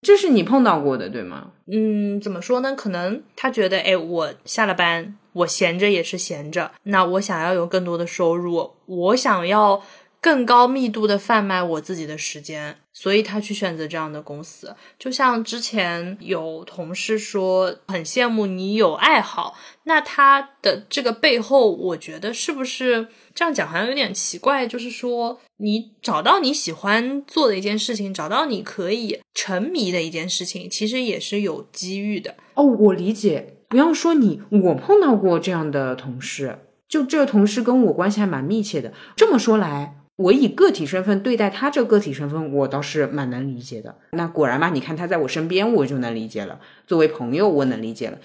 [0.00, 1.50] 这是你碰到过的，对吗？
[1.70, 2.74] 嗯，怎么说呢？
[2.74, 9.82] 可能他觉得，哎，我下了班，我闲着也是闲着，那我想要有更多的收入，我想要。
[10.20, 14.74] 更高密度的贩卖我自己的时间，所以他去选择这样的公司。
[14.98, 24.66] 就像之前有同事说，很羡慕你有爱好，那他的这个背后，我觉得是不是这样讲好像有点奇怪？
[24.66, 32.34] 就是说，你找到你喜欢做的一件事情，找到你可以沉迷的一件事情，其实也是有机遇的。
[32.54, 33.54] 哦，我理解。
[33.68, 38.92] 不要说你，我碰到过这样的同事，就这个同事跟我关系还蛮密切的。
[39.14, 39.94] 这么说来。
[40.18, 43.94] 我以个体身份对待他这个个体身份，我倒是蛮能理解的。
[44.10, 46.58] 那果然嘛，你看他在我身边，我就能理解了。
[46.88, 48.18] 作为朋友，我能理解了。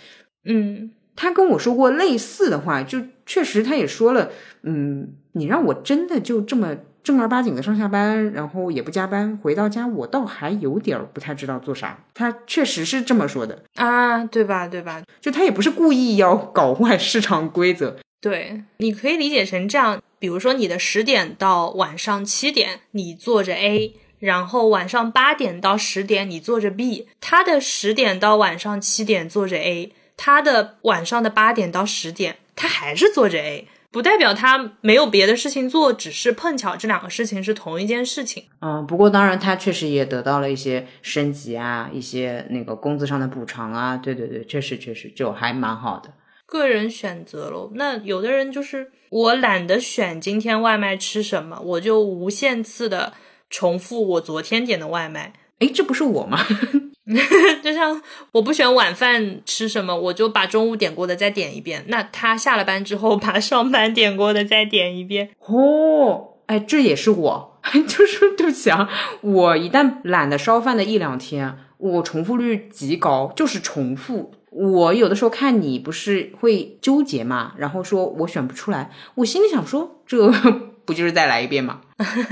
[0.46, 4.32] 嗯，他跟我说过类似的话，就确实他也说了，
[4.64, 12.04] 嗯，你让我真的就这么正儿八经的上下班，然后也不加班，回到家我倒还有点不太知道做啥。
[12.16, 14.68] 他确实是这么说的啊，对吧？
[14.68, 15.04] 对吧？
[15.22, 17.98] 就他也不是故意要搞坏市场规则。
[18.20, 20.02] 对，你可以理解成这样。
[20.24, 38.46] 比如说，你的十点到晚上七点，你做着 A，然后晚上八点到十点你做着 B，他的十点到晚上七点做着 A，他的晚上的八点到十点他还是做着 A，不代表他没有别的事情做，只是碰巧这两个事情是同一件事情。
[38.62, 46.10] 嗯，不过当然他确实也得到了一些升级啊，一些那个工资上的补偿啊，对对对，确实确实就还蛮好的。
[46.46, 53.14] 个人选择喽，那有的人就是我懒得选今天外卖吃什么，我就无限次的
[53.48, 55.34] 重复我昨天点的外卖。
[55.60, 56.40] 诶，这不是我吗？
[57.64, 61.86] 就像我不选晚饭吃什么，我就把中午点过的再点一遍。
[61.90, 65.30] 那他下了班之后把上班点过的再点一遍。
[65.46, 68.90] 哦，哎，这也是我， 就是对不起啊，
[69.22, 74.32] 我一旦懒得烧饭的一两天，我重复率极高，就是重复。
[74.54, 80.32] 我有的时候看你不是会纠结嘛，然后说我选不出来，我心里想说这
[80.86, 81.82] 不就是再来一遍吗？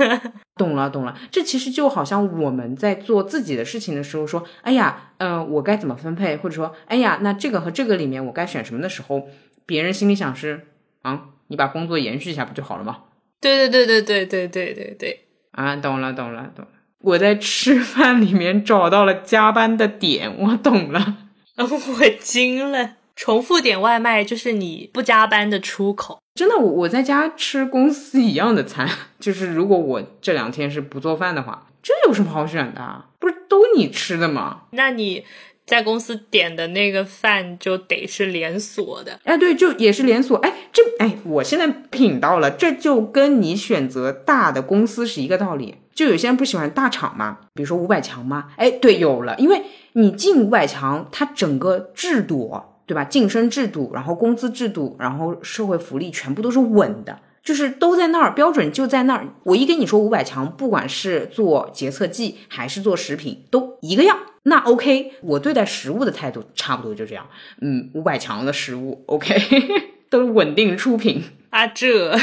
[0.58, 9.28] 懂了懂了，这其实就好像我们在做自己的事情的时候说，哎呀，嗯，我该怎么分配，或者说，哎呀，那这个和这个里面我该选什么的时候，
[9.66, 10.68] 别人心里想是
[11.02, 12.98] 啊，你把工作延续一下不就好了吗？
[13.40, 21.16] 对对对对对对对对对，啊，懂了懂了懂了，我在吃饭里面找到了加班的点，我懂了。
[21.70, 26.20] 我惊了，重复点外卖就是你不加班的出口。
[26.34, 33.06] 真的，我我在家吃公司一样的餐， 就是如果我这两天是不做饭的话，这有什么好选的？
[33.20, 34.62] 不是都你吃的吗？
[34.72, 35.26] 那你
[35.66, 39.20] 在公司点的那个饭就得是连锁的。
[39.24, 40.38] 哎，对，就也是连锁。
[40.38, 45.76] 哎，这哎，我现在品到了，这就跟你选择大的公司是一个道理。
[45.94, 48.48] 就有些人不喜欢大厂嘛，比如说五百强嘛。
[48.58, 49.62] 哎，对，有了，因为。
[49.94, 53.04] 你进五百强，它整个制度，对吧？
[53.04, 59.28] 晋升制度，然后工资制度，然后社会福利，全部都是稳的，就是都在那儿，标准就在那儿。
[59.44, 64.18] 我一跟你说五百强，不管是做洁厕剂还是做食品，都一个样。
[64.44, 67.28] 那 OK，我对待食物的态度差不多就这样。
[67.60, 69.36] 嗯，五百强的食物 OK，
[70.10, 72.18] 都稳定出品啊，这。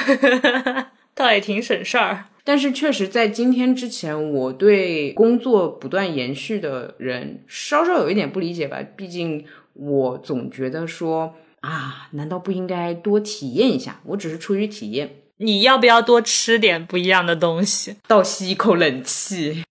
[1.19, 2.27] 倒也挺省事儿。
[2.45, 8.79] 但是确实在今天之前，我对工作不断延续的人稍稍有一点不理解吧。
[8.97, 9.45] 毕竟
[9.75, 14.01] 我总觉得说啊，难道不应该多体验一下？
[14.05, 15.16] 我只是出于体验。
[15.39, 17.97] 你要不要多吃点不一样的东西？
[18.07, 19.64] 倒吸一口冷气。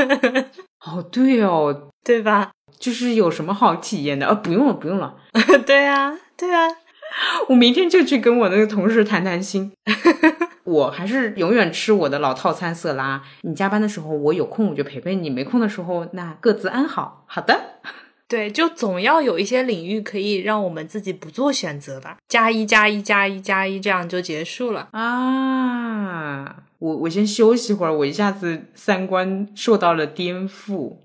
[0.86, 2.52] 哦，对哦，对吧？
[2.78, 4.26] 就是有什么好体验的？
[4.26, 5.16] 呃，不用了，不用了。
[5.66, 6.68] 对啊，对啊，
[7.48, 9.72] 我明天就去跟我那个同事谈谈心。
[10.64, 13.22] 我还是永远吃我的老套餐色拉。
[13.42, 17.24] 你加班的时候，我有空我就陪陪你；没空的时候，那各自安好。
[17.26, 17.80] 好的。
[18.28, 22.16] 对，就总要有一些领域可以让我们自己不做选择吧。
[22.26, 26.56] 加一加一加一加一，这样就结束了啊！
[26.80, 30.96] 我我先休息会儿，我一下子三观受到了颠覆。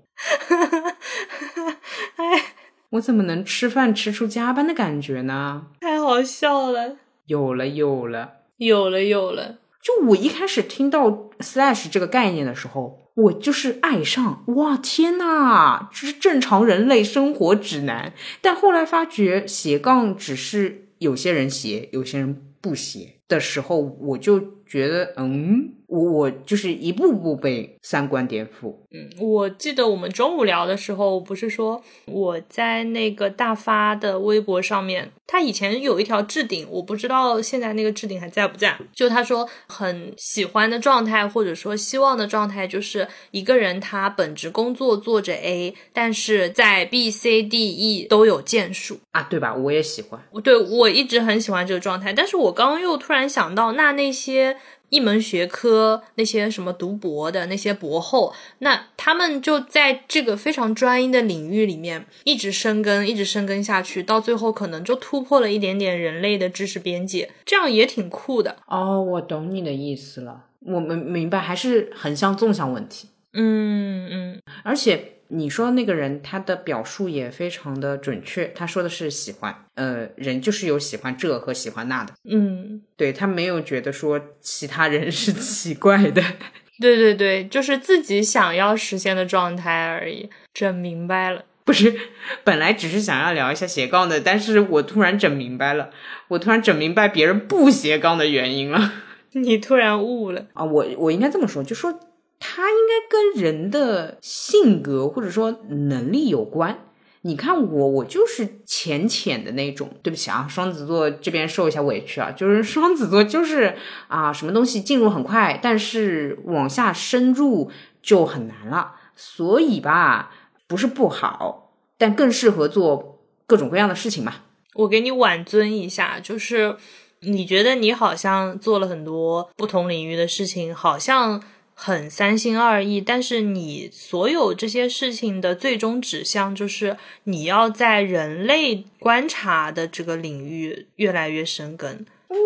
[2.16, 2.51] 哎，
[2.92, 5.66] 我怎么能吃饭吃出加班的感觉呢？
[5.80, 6.96] 太好笑了！
[7.26, 9.58] 有了有了有了有了！
[9.82, 12.98] 就我一开始听到 slash 这个概念的时候。
[13.14, 14.76] 我就是爱上哇！
[14.76, 18.14] 天呐，这是正常人类生活指南。
[18.40, 24.62] 但后来发觉斜杠只是有些人斜，有些人不斜的时候，我就。
[24.72, 28.74] 觉得嗯，我我就是一步步被三观颠覆。
[28.90, 38.74] 嗯，我记得我们中午聊的时候，不是说我在那个大发的微博上面，他以前有一条置顶，我不知道现在那个置顶还在不在。
[38.94, 49.54] 就他说很喜欢的状态，或者说希望的状态，就是一个人他本职工作做着 A，但是在 B、C、D、E 都有建树啊，对吧？
[49.54, 52.14] 我也喜欢，对我一直很喜欢这个状态。
[52.14, 54.56] 但是我刚刚又突然想到，那那些。
[54.92, 68.58] 一门学科那些什么读博的那些博后，那他们就在这个非常专一的领域里面一直深耕，一直深耕下去，到最后可能就突破了一点点人类的知识边界，这样也挺酷的。
[68.66, 73.08] 哦，我懂你的意思了，我们明白，还是横向纵向问题。
[73.32, 75.14] 嗯嗯，而且。
[75.34, 78.52] 你说那个人，他的表述也非常的准确。
[78.54, 82.12] 他说的是喜欢，呃，人就是有喜欢这和喜欢那的。
[82.28, 86.22] 嗯，对他没有觉得说其他人是奇怪的。
[86.80, 90.28] 对对对，就是自己想要实现的状态而已。
[90.52, 91.96] 整明白了，不是，
[92.44, 95.90] 本来只是想要聊一下斜杠的，但是我突然整明白了，
[96.28, 98.92] 我突然整明白别人不斜杠的原因了。
[99.32, 100.62] 你突然悟了啊！
[100.62, 101.98] 我我应该这么说，就说。
[102.44, 106.86] 它应该跟人的性格或者说能力有关。
[107.24, 109.88] 你看我，我就是浅浅的那种。
[110.02, 113.76] 对不起啊，双子座这边受一下委屈啊，就是双子座就是
[114.08, 117.70] 啊，什么东西进入很快，但是往下深入
[118.02, 118.96] 就很难了。
[119.14, 120.32] 所以吧，
[120.66, 124.34] 不是不好，但更适合做各种各样的事情嘛。
[124.74, 126.74] 我给你挽尊一下，就是
[127.20, 131.40] 你觉得你好像做了很多不同领域的事情，好像。
[131.74, 142.06] 很三心二意，但是你所有这些事情的最终指向就是你要在人类观察的这个领域越来越深耕。
[142.28, 142.36] 我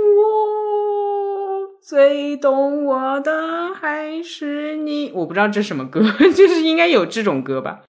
[1.81, 6.01] 最懂我的还是你，我不知道这什么歌，
[6.35, 7.83] 就是应该有这种歌吧。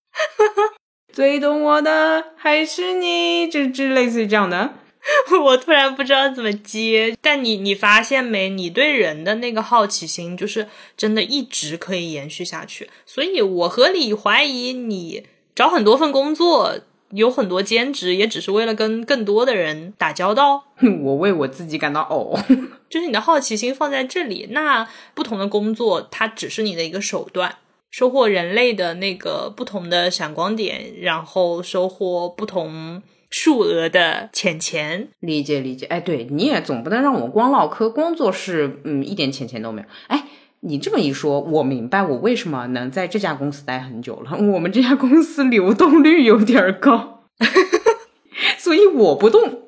[1.14, 4.74] 最懂我的还是你，这这类似于这样的。
[5.44, 8.50] 我突然不知道怎么接，但你你发现没？
[8.50, 12.90] 你对人的那个好奇心，就是真的一直可以延续下去。
[13.06, 15.24] 所以我合理怀疑，你
[15.56, 16.80] 找很多份工作，
[17.12, 20.66] 有很多兼职，也只是为了跟更多的人打交道。
[21.04, 22.38] 我为我自己感到呕，
[22.90, 24.48] 就是你的好奇心放在这里。
[24.52, 27.56] 那不同的工作，它只是你的一个手段，
[27.92, 33.02] 收获人类的那个不同的闪光点，然后收获不同。
[33.30, 35.86] 数额的钱钱，理解理解。
[35.88, 39.88] 哎，对，你也总不能让我光唠嗑，工作室嗯一点钱钱都没有。
[40.08, 40.26] 哎，
[40.62, 44.38] 你这么一说，我明白我为什么能在这家公司待很久了。
[44.38, 47.26] 我们这家公司流动率有点高，
[48.58, 49.64] 所以我不动，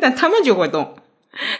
[0.00, 0.94] 但他们就会动。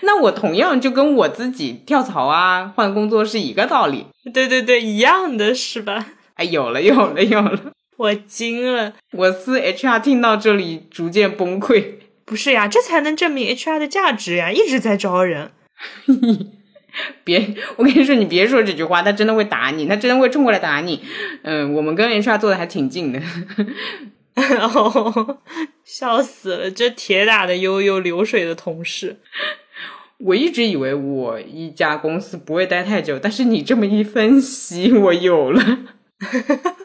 [0.03, 4.07] 那我同样就跟我自己跳槽啊、换工作是一个道理。
[4.33, 6.07] 对对对，一样的是吧？
[6.35, 7.73] 哎，有了有了有了。
[8.03, 11.85] 我惊了，我司 HR 听到这里逐渐崩溃。
[12.25, 15.53] 不是呀，这才能证明 HR 的价值呀，一直在招人。
[17.23, 21.01] 别，我跟你说，你别说这句话，他真的会打你，他真的会冲过来打你。
[21.43, 23.23] 嗯，我们跟 HR 坐的还挺近的。
[25.85, 29.21] 笑死了，这铁打的悠悠流水的同事。
[30.19, 35.79] 我一直以为我一家公司不会待太久，但是你这么一分析，我有了。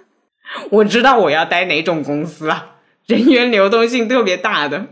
[0.71, 2.77] 我知道我要待哪种公司啊，
[3.07, 4.87] 人员流动性特别大的。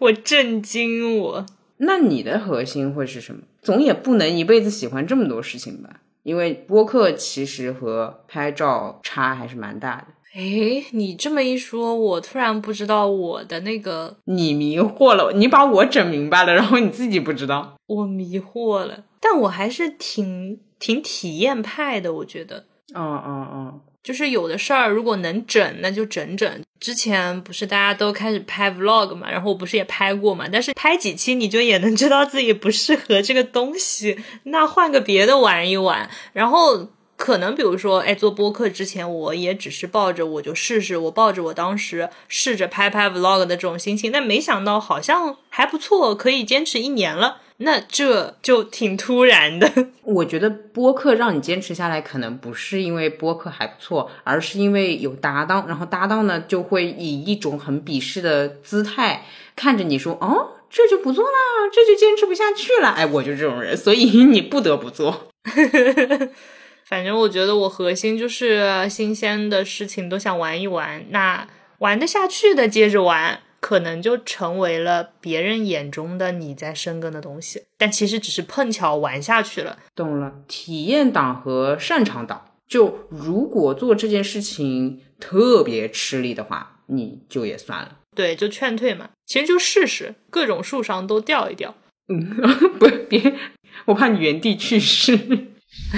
[0.00, 1.18] 我震惊！
[1.18, 1.46] 我
[1.78, 3.42] 那你的核心会是什么？
[3.62, 6.00] 总也不能一辈子喜欢这么多事情吧？
[6.22, 10.06] 因为播客其实和拍照差还是蛮大的。
[10.34, 17.74] 诶，你这么一说，我突然不知道我的那个，你迷惑了，你把我整明白了，然后你自己不知道。
[17.86, 22.64] 我迷惑了，但我还是挺挺体验派的，我觉得。
[22.94, 23.80] 嗯嗯嗯。
[24.02, 26.60] 就是有的事儿，如果能整，那就整整。
[26.80, 36.10] 之前不是大家都开始拍 vlog 嘛，然后我不是也拍过嘛，但是拍几期你就也能知道自己不适合这个东西，那换个别的玩一玩。
[36.32, 47.41] 然后可能比如说，哎，做播客之前，我也只是抱着我就试试，我抱着我当时试着拍拍 vlog 的这种心情，但没想到好像还不错，可以坚持一年了。
[47.62, 49.70] 那这就挺突然的。
[50.04, 59.24] 我觉得播客让你坚持下来，可能不是因为播客还不错，而是因为有搭档，然后搭档呢就会以一种很鄙视的姿态
[59.56, 61.38] 看着你说：“哦，这就不做啦，
[61.72, 65.28] 这就坚持不下去了。”哎，我就这种人，所以 你不得不做。
[66.84, 71.46] 反正我觉得我核心就是新鲜的事情都想玩一玩，那
[71.78, 73.40] 玩得下去的接着玩。
[73.62, 79.78] 可能就成为了别人眼中的你在深耕的东西，但其实只是碰巧玩下去了。
[79.94, 87.98] 懂了，体验党和擅长党，就如果做这件事情特别吃力的话，你就也算了。
[88.16, 89.10] 对，就劝退嘛。
[89.24, 91.76] 其实就试试，各种树上都吊一吊。
[92.08, 92.28] 嗯，
[92.80, 93.36] 不，别，
[93.84, 95.16] 我怕你原地去世。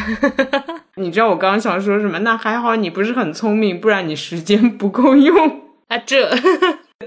[0.96, 2.18] 你知道我刚刚想说什么？
[2.18, 5.96] 那还好你不是很聪明，不然你时间不够用啊。
[5.96, 6.30] 这。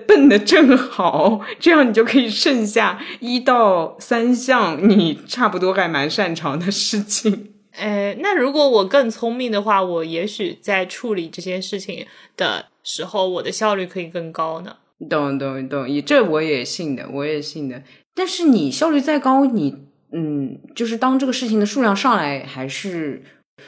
[0.08, 7.54] 笨的正好，这样你就可以剩下一到三项你差不多还蛮擅长的事情。
[7.72, 14.78] 哎，那如果我更聪明的话，我也许在处理这些事情的时候，我的效率可以更高呢。
[15.08, 17.84] 懂懂懂，这我也信的，我也信的。
[18.16, 19.76] 但是你效率再高，你
[20.12, 23.22] 嗯，就是当这个事情的数量上来，还是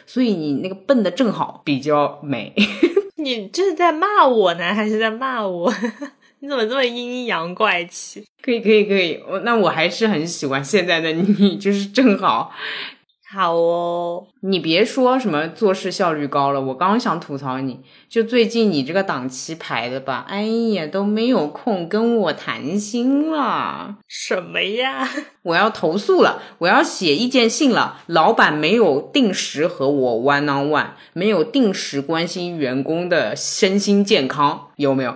[0.08, 2.56] 所以你那个笨的正好比较美。
[3.18, 5.72] 你这是在骂我呢，还是在骂我？
[6.42, 8.24] 你怎么这么阴阳怪气？
[8.42, 9.22] 可以，可以，可以。
[9.30, 12.52] 我那我还是很喜欢现在的你， 就是正好。
[13.32, 20.42] 好哦，你别说什么做事效率高了，我刚想吐槽你，就最近你这个档期排的吧，哎
[20.74, 23.98] 呀都没有空跟我谈心了。
[24.08, 25.08] 什么呀？
[25.44, 28.02] 我要投诉了，我要写意见信了。
[28.08, 35.16] 老板没有定时和我 one on one，没有定时关心员工的身心健康，有没有？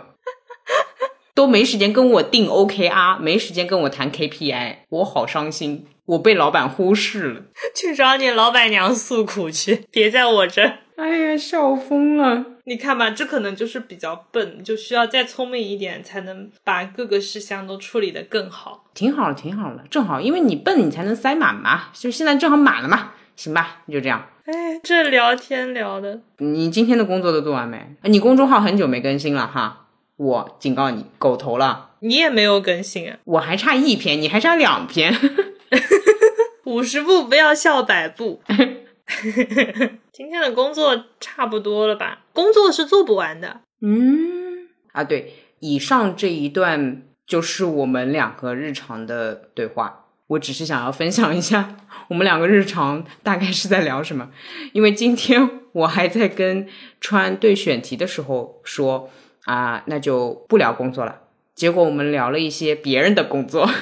[1.36, 5.88] 都没时间跟我定 OKR，没时间跟我谈 KPI，我好伤心。
[6.06, 7.42] 我被老板忽视了，
[7.74, 10.80] 去找你老板娘诉苦去，别在我这儿。
[10.98, 12.46] 哎呀，笑疯了！
[12.66, 18.84] 你看吧，这可能就是比较笨，就需要再聪明一点，才能把各个事项都处理得更好。
[18.94, 21.86] 挺好了，挺好了，正好，因为你笨，你才能塞满嘛。
[21.94, 24.28] 就现在正好满了嘛，行吧，就这样。
[24.46, 27.82] 哎，这聊天聊的，你今天的工作都做完没？
[28.04, 29.83] 你公众号很久没更新了哈，
[30.18, 31.92] 我警告你，狗头了。
[32.00, 33.18] 你也没有更新啊？
[33.24, 35.14] 我还差一篇，你还差两篇。
[36.66, 38.42] 五十步不要笑百步。
[40.12, 42.20] 今天的工作差不多了吧？
[42.34, 43.62] 工作是做不完的。
[43.82, 50.00] 嗯，啊，对，以上这一段就是我们两个日常的对话。
[50.28, 51.76] 我只是想要分享一下
[52.08, 54.30] 我们两个日常大概是在聊什么。
[54.72, 56.68] 因为今天我还在跟
[57.02, 59.10] 川对选题的时候说
[59.46, 61.22] 啊，那就不聊工作了。
[61.56, 63.70] 结果我们聊了一些别人的工作。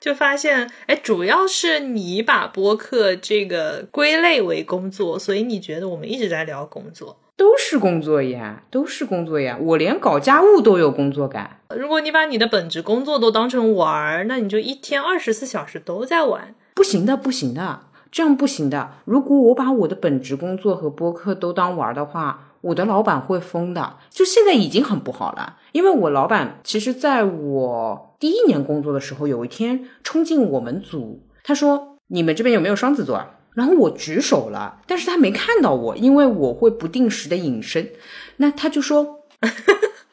[0.00, 9.56] 就发现，哎，主要是你把播客这个归类为工作，所以你觉得我们一直在聊工作，都是工作呀，都是工作呀。
[9.60, 11.60] 我连搞家务都有工作感。
[11.76, 16.52] 如果你把你的本职工作都当成玩儿，那你就一天二十四小时都在玩。
[16.74, 18.94] 不行的，不行的，这样不行的。
[19.04, 22.48] 如果我把我的本职工作和播客都当玩儿的话。
[22.62, 25.58] 我的老板会疯的，就现在已经很不好了。
[25.72, 33.22] 因为我老板其实在我第一年工作的时候，有一天冲进我们组，他说：“你们这边有没有双子座？”
[33.54, 37.90] 然后我举手了，但是他没看到我，因为我会不定时的隐身。
[38.38, 39.20] 那他就说：“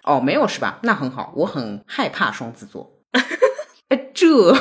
[0.04, 0.80] 哦，没有是吧？
[0.84, 2.92] 那很好，我很害怕双子座。
[3.90, 4.54] ”哎，这。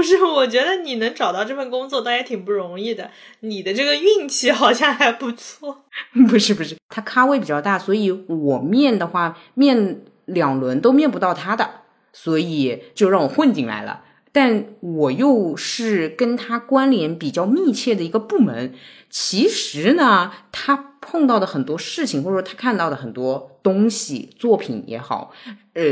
[0.00, 3.10] 不是，我觉得你能找到这份工作倒也挺不容易的。
[3.40, 5.84] 你的这个运气好像还不错。
[6.26, 11.82] 不 是不是，他咖位比较大，所以我面的话，面两轮都面不到他的，
[12.14, 14.04] 所以就让我混进来了。
[14.32, 18.72] 但我又是跟他关联比较密切的一个部门，
[19.10, 25.34] 其实呢，他碰到的很多事情，或者说他看到的很多东西、作品也好，
[25.74, 25.82] 呃。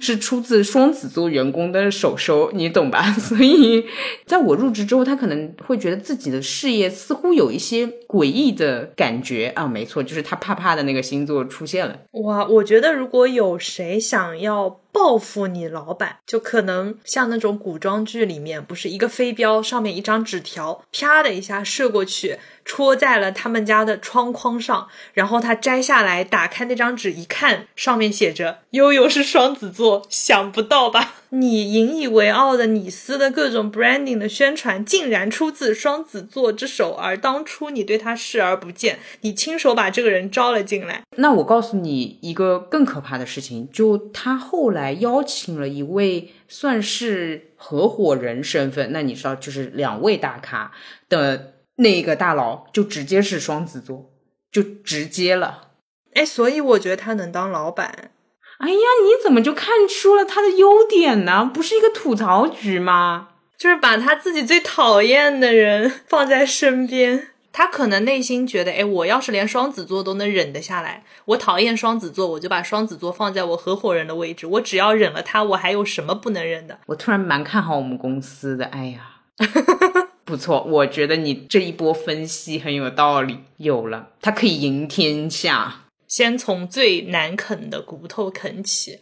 [0.00, 3.02] 是出自双子座员工的手手，你懂吧？
[3.18, 3.84] 所以
[4.26, 9.66] 在我入职之后，他可能会觉得自己的事业似乎有一些诡异的感觉啊。
[9.66, 11.96] 没错，就是他怕怕的那个星座出现了。
[12.12, 14.80] 哇，我觉得如果有谁想要。
[14.92, 31.14] 报复你老板，就可能像那种古装剧里面，不是一个飞镖上面一张纸条，啪的一下射过去，戳在了他们家的窗框上，然后他摘下来，打开那张纸一看，上面写着“悠悠是双子座”，想不到吧？
[31.30, 41.02] 你引以为傲的你司的各种 branding 的宣传，竟然出自双子座之手，而当初你对他视而不见，你亲手把这个人招了进来。
[41.16, 50.72] 那我告诉你一个更可怕的事情，就他后来邀请了一位算是合伙人身份，那你知道，就是两位大咖
[51.08, 54.10] 的那个大佬，就直接是双子座，
[54.50, 55.72] 就直接了。
[56.14, 58.12] 哎，所以我觉得他能当老板。
[58.58, 61.48] 哎呀，你怎么就看出了他的优点呢？
[61.52, 63.28] 不是一个吐槽局吗？
[63.56, 76.78] 就是把他自己最讨厌的人放在身边，他可能内心觉得，哎，我要是连双子座都能忍得下来，我讨厌双子座，我就把双子座放在我合伙人的位置，我只要忍了他，我还有什么不能忍的？
[76.86, 79.20] 我突然蛮看好我们公司的，哎呀，
[80.24, 85.82] 不错，我觉得你这一波分析很有道理，有了，他可以赢天下。
[86.08, 88.98] 先从最难啃的骨头啃起。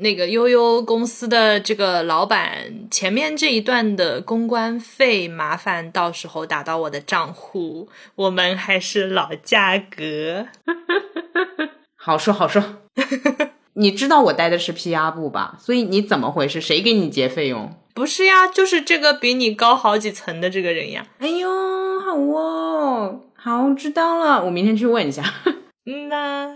[0.00, 7.88] 那个悠悠公司的这个老板，前面这一段的公关费，麻烦到时候打到我的账户。
[8.14, 10.46] 我们还是老价格，
[11.96, 12.62] 好说好 说。
[13.72, 15.56] 你知道我带的是 PR 部吧？
[15.58, 16.60] 所以你怎么回事？
[16.60, 17.74] 谁给你结费用？
[17.94, 21.06] 不是呀，就是这个比你高好几层的这个人呀。
[21.20, 21.48] 哎呦，
[22.00, 25.22] 好哦，好知道了，我明天去问一下。
[25.90, 26.54] 嗯呐，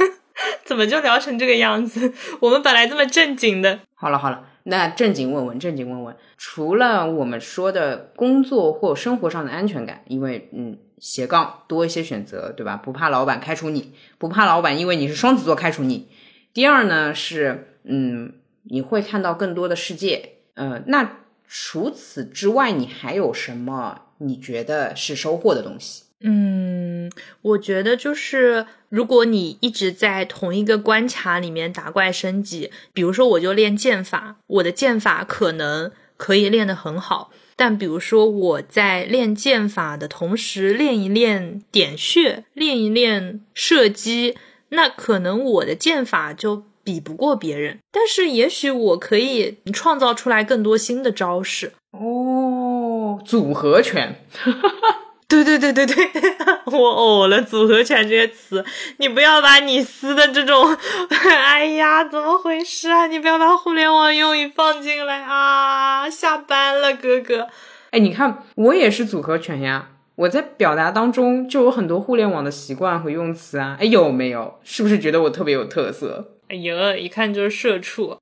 [0.66, 2.12] 怎么就聊成这个样子？
[2.40, 3.80] 我们本来这么正经的。
[3.94, 12.76] 好了好了，那正经问问，正经问问，除了我们说的工作或生活上的安全感，因为嗯斜杠多一些选择，对吧？
[12.76, 16.08] 不怕老板开除你，不怕老板因为你是双子座开除你。
[16.52, 20.32] 第二呢是嗯你会看到更多的世界。
[20.52, 21.18] 呃，那
[21.48, 26.02] 除此之外，你还有什么你觉得是收获的东西？
[26.20, 27.10] 嗯，
[27.42, 44.38] 我觉得就是，如果你一直在同一个关卡里面打怪升级，比如说我就练剑法，我的剑法可能可以练得很好，但比如说我在练剑法的同时练一练点穴，练一练射击，
[44.70, 51.74] 那可能我的剑法就比不过别人，但是也许我可以创造出来更多新的招式。
[51.92, 54.24] 哦，组合拳。
[55.28, 55.94] 对对对对对，
[56.66, 58.64] 我呕了“组合拳”这些词，
[58.98, 60.76] 你不要把你撕的这种，
[61.26, 63.06] 哎呀，怎么回事啊？
[63.08, 66.08] 你不要把互联网用语放进来啊！
[66.08, 67.48] 下班了，哥哥。
[67.90, 73.76] 哎，你看，我也是组合拳呀，我在表达当中就有很多互联网的习惯和用词啊。
[73.80, 74.60] 哎，有没有？
[74.62, 76.36] 是不是觉得我特别有特色？
[76.48, 78.16] 哎呦，一看就是社畜。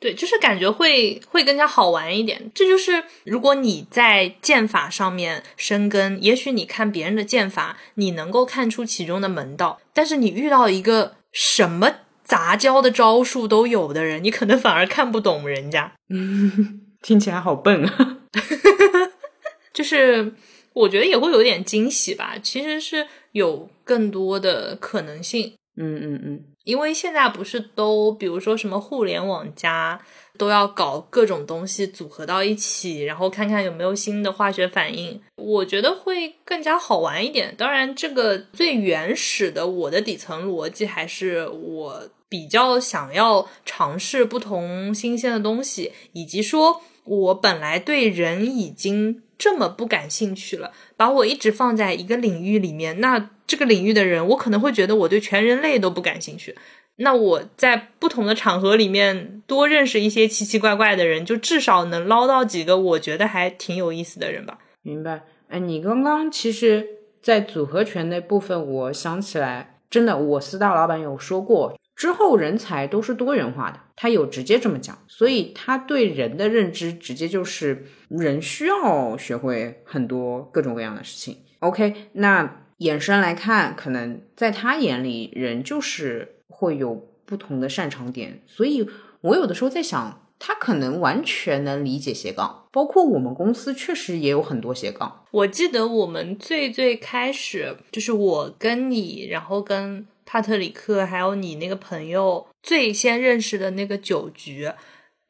[0.00, 2.50] 对，就是感觉会会更加好玩一点。
[2.54, 9.78] 这就是如果你在剑法上面深耕，也许你看别人的剑法，你能够看出其中的门道。
[9.92, 15.92] 但是你遇到一个什么杂交的招数都有的人，你可能反而看不懂人家。
[16.08, 18.18] 嗯， 听起来好笨啊。
[19.74, 20.32] 就是
[20.72, 22.36] 我觉得也会有点惊喜吧。
[22.42, 25.52] 其实是有更多的可能性。
[25.76, 26.44] 嗯嗯嗯。
[26.70, 30.00] 因为现在不是都，比如说什么互联网加
[30.38, 37.56] 都要搞各种东西组合到一起，然后看看有没有新的化学反应，我觉得会更加好玩一点。
[37.58, 49.24] 当然，这个最原始的我的底层逻辑还是我比较想要尝试不同新鲜的东西，以及说我本来对人已经。
[49.40, 56.54] 这么不感兴趣了，把我一直放在一个领域里面，那这个领域的人，我可能会觉得我对全人类都不感兴趣。
[56.96, 64.58] 那我在不同的场合里面多认识一些奇奇怪怪的人，就至少能捞到几个我觉得还挺有意思的人吧。
[64.82, 65.22] 明白？
[65.48, 66.86] 哎，你刚刚其实，
[67.22, 71.74] 在组合拳那部分，我想起来，真的，我四大老板有说过。
[72.00, 81.36] 之后人才都是多元化的，他有直接这么讲，所以他对人的认知直接就是人需要学会很多各种各样的事情。
[81.58, 88.88] OK，那衍生来看，可能在他眼里，人就是会有不同的擅长点，所以
[89.20, 95.26] 我有的时候在想，他可能完全能理解斜杠，包括我们公司确实也有很多斜杠。
[95.32, 100.06] 我记得我们最最开始就是我跟你，然后跟。
[100.32, 104.70] 帕特里克，还有你那个朋友最先认识的那个酒局。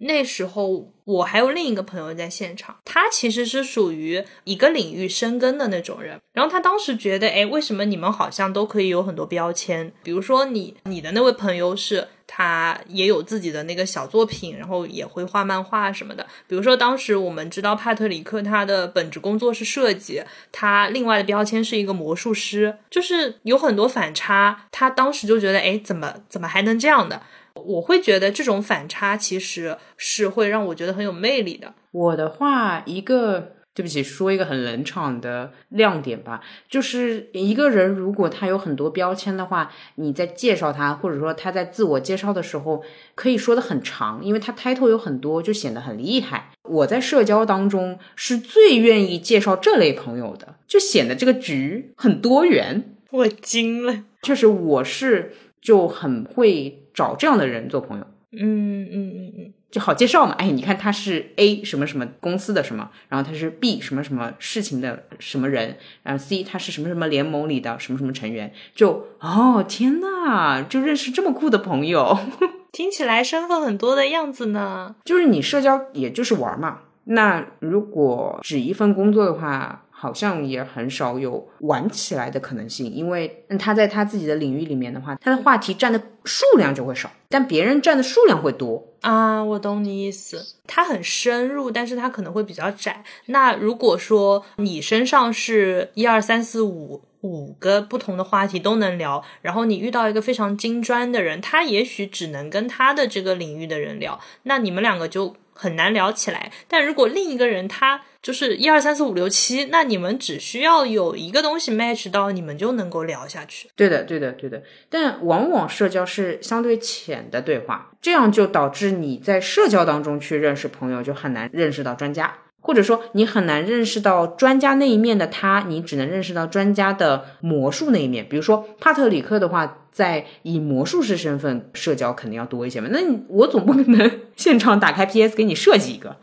[0.01, 6.19] 那时候我还有另一个朋友在现场，他其实是属于一个领域深耕的那种人。
[6.33, 9.93] 然后他当时觉得，哎，为什么你们好像都可以有很多标签？
[10.03, 16.25] 比如说你你的那位朋友是他也有自己的那个小作品，然后也会画漫画什么的。
[16.47, 20.23] 比如说当时我们知道帕特里克他的本职工作是设计，
[20.53, 24.69] 他另外的标签是一个魔术师，就是有很多反差。
[24.71, 27.21] 他当时就觉得，哎，怎么怎么还能这样的？
[27.55, 31.75] 我会觉得这种反差其实是会让我觉得很有魅力的。
[31.93, 42.83] 我的话，一个对不起，说一个很冷场的亮点吧，就是一个人如果他有很多标签的话，你在介绍他，或者说他在自我介绍的时候，
[43.15, 46.51] 可以说的很长，因为他 title 有很多，就显得很厉害。
[46.69, 52.97] 我在社交当中是最愿意介绍这类朋友的，就显得这个局很多元。
[53.11, 56.80] 我惊了，确实我是就很会。
[56.95, 60.33] 找这样的人做朋友，嗯嗯嗯嗯，就好介绍嘛。
[60.39, 72.19] 哎，你看他是 A 什么什么公司的什么，然后他是 B 什么什么事情的什么人，然后 C 他是什么什么联盟里的什么什么成员，就哦天呐，就认识这么酷的朋友，
[72.73, 74.95] 听起来身份很多的样子呢。
[75.05, 76.81] 就是你社交也就是玩嘛。
[77.05, 79.85] 那如果只一份工作的话。
[80.01, 89.45] 好像也很少有玩起来的可能性，因为他在他自己的领域里面的话，他的话题占的数量就会少，但别人占的数量会多啊。
[89.45, 93.05] 我懂你意思，他很深入，但是他可能会比较窄。
[93.27, 105.37] 那如果说你身上是一二三四五五个不同的话题都能聊，然后你遇到一个非常精专的人，他也许只能跟他的这个领域的人聊，那你们两个就。
[105.61, 113.69] 很难聊起来，但如果另一个人他就是一二三四五六七，那你们只需要有一个东西 match 到，你们就能够聊下去。
[113.77, 114.63] 对的，对的，对的。
[114.89, 122.39] 但往往社交是相对浅的对话，这样就导致你在社交当中去认识朋友就很难认识到专家。
[122.61, 128.27] 或者说，你很难认识到专家那一面的他，你只能认识到专家的魔术那一面。
[128.29, 132.89] 比如说帕特里克的话，在以魔术师身份社交肯定要多一些嘛。
[132.93, 136.17] 那你我总不可能 现场打开 PS 给你设计一个，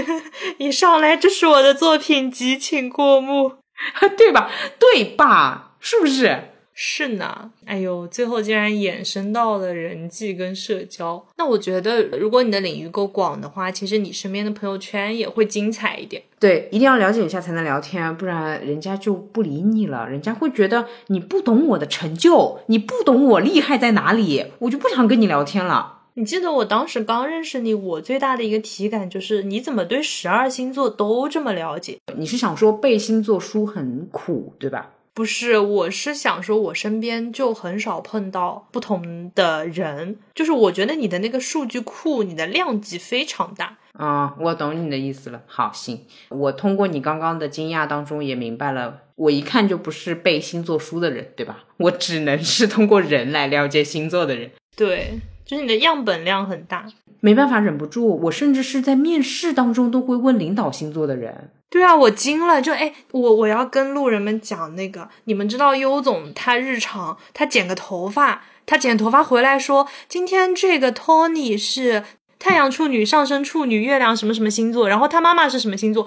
[0.58, 3.52] 一上来这是我的作品集，请过目，
[4.18, 4.50] 对吧？
[4.78, 5.76] 对吧？
[5.80, 6.50] 是不是？
[6.78, 11.26] 是呢，哎呦，最后竟然衍生到了人际跟社交。
[11.38, 16.22] 那我觉得，如果你的领域够广的话，其实你身边的朋友圈也会精彩一点。
[16.38, 20.06] 对，一定要了解一下才能聊天，不然人家就不理你了。
[20.06, 26.00] 人家会觉得你不懂我的成就，你不懂我厉害在哪里，我就不想跟你聊天了。
[26.12, 31.98] 你记得我当时刚认识你，我最大的一个体感就是，你怎么对十二星座都这么了解？
[32.18, 34.92] 你是想说背星座书很苦，对吧？
[35.16, 44.36] 不是，我是想说，我身边就很少碰到不同的人，就是我觉得你的那个数据库，你的量级非常大啊。
[44.38, 45.40] 我懂你的意思了。
[45.46, 51.64] 好，行，我通过你刚刚的惊讶当中也明白了，我一看就不是背星座书的人，对吧？
[51.78, 54.50] 我只能是通过人来了解星座的人。
[54.76, 56.84] 对，就是你的样本量很大。
[57.20, 61.50] 没办法，忍不住，我甚至是在面试当中都会问领导星座的人。
[61.70, 72.04] 对啊，我惊了，就哎，我我要跟路人们讲那个，你们知道优总他日常他剪个头发，他剪头发回来说，今天这个 Tony 是
[72.38, 76.06] 太阳处女、上升处女、月亮什么什么星座，然后他妈妈是什么星座，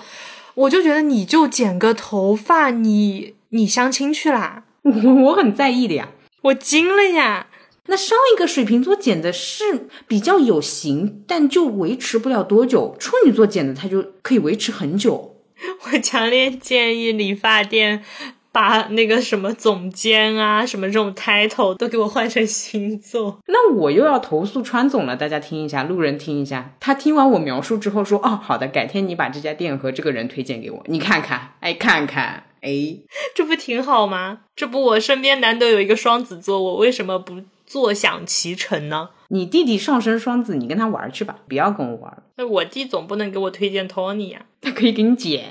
[0.54, 4.64] 我就觉得你就剪个头发，你你相亲去啦？
[4.84, 6.08] 我我很在意的呀，
[6.44, 7.48] 我惊了呀。
[7.90, 12.96] 那上一个水瓶座剪的是比较有型，但就维持不了多久。
[13.00, 15.36] 处女座剪的，它就可以维持很久。
[15.92, 18.04] 我强烈建议理发店
[18.52, 23.40] 把那个什么总监啊，什么这种 title 都给我换成星座。
[23.48, 26.76] 那我又要投诉川总了，大家听一下，路人听一下。
[26.80, 32.70] 他听完我描述之后说：“哦，好的，改天你把这家店和这个人推荐给我，你看看，哎，看看，哎，
[33.36, 34.42] 这不挺好吗？
[34.56, 39.12] 这不我身边难得有一个双子座，我为什么不？”坐享其成呢？
[39.28, 42.24] 你弟弟上升双子，你跟他玩去吧，不要跟我玩。
[42.38, 44.48] 那我弟总不能给我推荐 Tony 呀？
[44.60, 45.46] 他可以给你剪。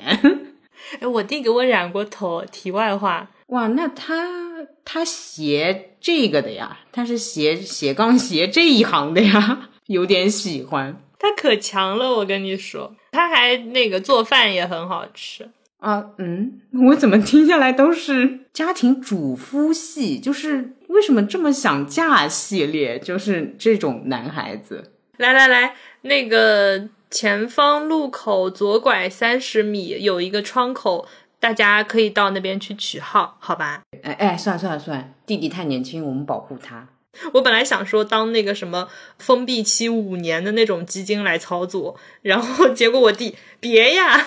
[1.00, 2.44] 哎，我弟给我染过头。
[2.50, 6.78] 题外话，哇，那他他斜这个的呀？
[6.90, 9.68] 他是斜斜杠斜这一行的呀？
[9.86, 11.00] 有点喜欢。
[11.20, 15.48] 他可强了，我跟你说，他还那个做饭也很好吃。
[15.78, 24.92] 啊，嗯，我怎么听下来都是家庭主夫系，就是为什么这么想嫁系列，就是这种男孩子。
[25.16, 31.06] 来来来，那个前方路口左拐三十米有一个窗口，
[31.40, 33.82] 大家可以到那边去取号，好吧？
[34.02, 36.88] 哎哎，算了算了算了，弟弟太年轻，我们保护他。
[37.32, 44.24] 我本来想说当那个什么封闭期五年的那种基金来操作，然后结果我弟别呀，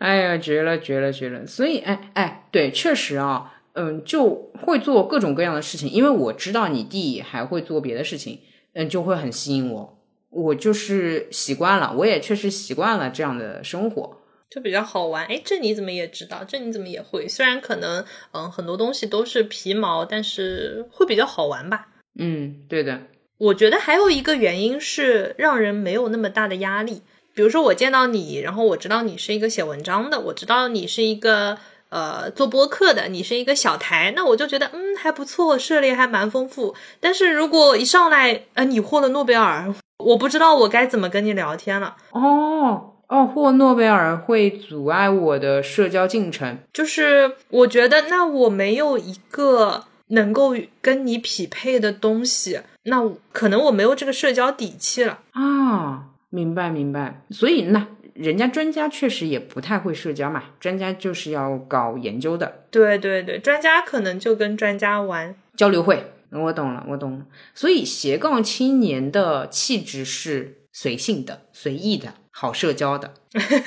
[0.00, 1.46] 哎呀，绝了绝了绝了！
[1.46, 8.40] 所以哎哎，对，确实啊，嗯，就会做各种各样的事情，因为我知道你弟还会做别的事情，
[8.74, 9.98] 嗯，就会很吸引我，
[10.30, 14.16] 我就是习惯了，我也确实习惯了这样的生活。
[14.50, 16.42] 就比较好玩，哎，这你怎么也知道？
[16.42, 17.28] 这你怎么也会？
[17.28, 21.86] 虽然可能，嗯，很多东西都是皮毛，但是会比较好玩吧？
[22.18, 23.02] 嗯，对的。
[23.38, 27.02] 我觉得还有一个原因是让人没有那么大的压力。
[27.34, 31.58] 比如说我见到你，然后我知道你是一个写文章的，我知道你是一个
[31.88, 36.74] 呃做播客的，你是一个小台，那我就觉得嗯还不错，涉猎还蛮丰富。
[37.00, 41.96] 但是如果一上来，呃，你获了诺贝尔，我不知道我该怎么跟你聊天了。
[42.10, 42.94] 哦。
[43.08, 56.04] 哦，获诺贝尔会阻碍我的社交进程，就是我觉得那我没有一个能够跟你匹配的东西，那可能我没有这个社交底气了啊。
[56.28, 57.86] 明白明白，所以那
[58.18, 62.64] 人家专家确实也不太会社交嘛，专家就是要搞研究的。
[62.70, 66.12] 对对对，专家可能就跟专家玩交流会。
[66.30, 67.24] 我懂了，我懂了。
[67.54, 72.14] 所以斜杠青年的气质是随性的、随意的。
[72.30, 73.14] 好社交的，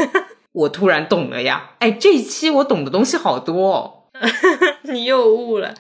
[0.54, 1.72] 我突然懂了呀！
[1.80, 4.04] 哎，这一期我懂的东西好多哦。
[4.84, 5.74] 你又悟了，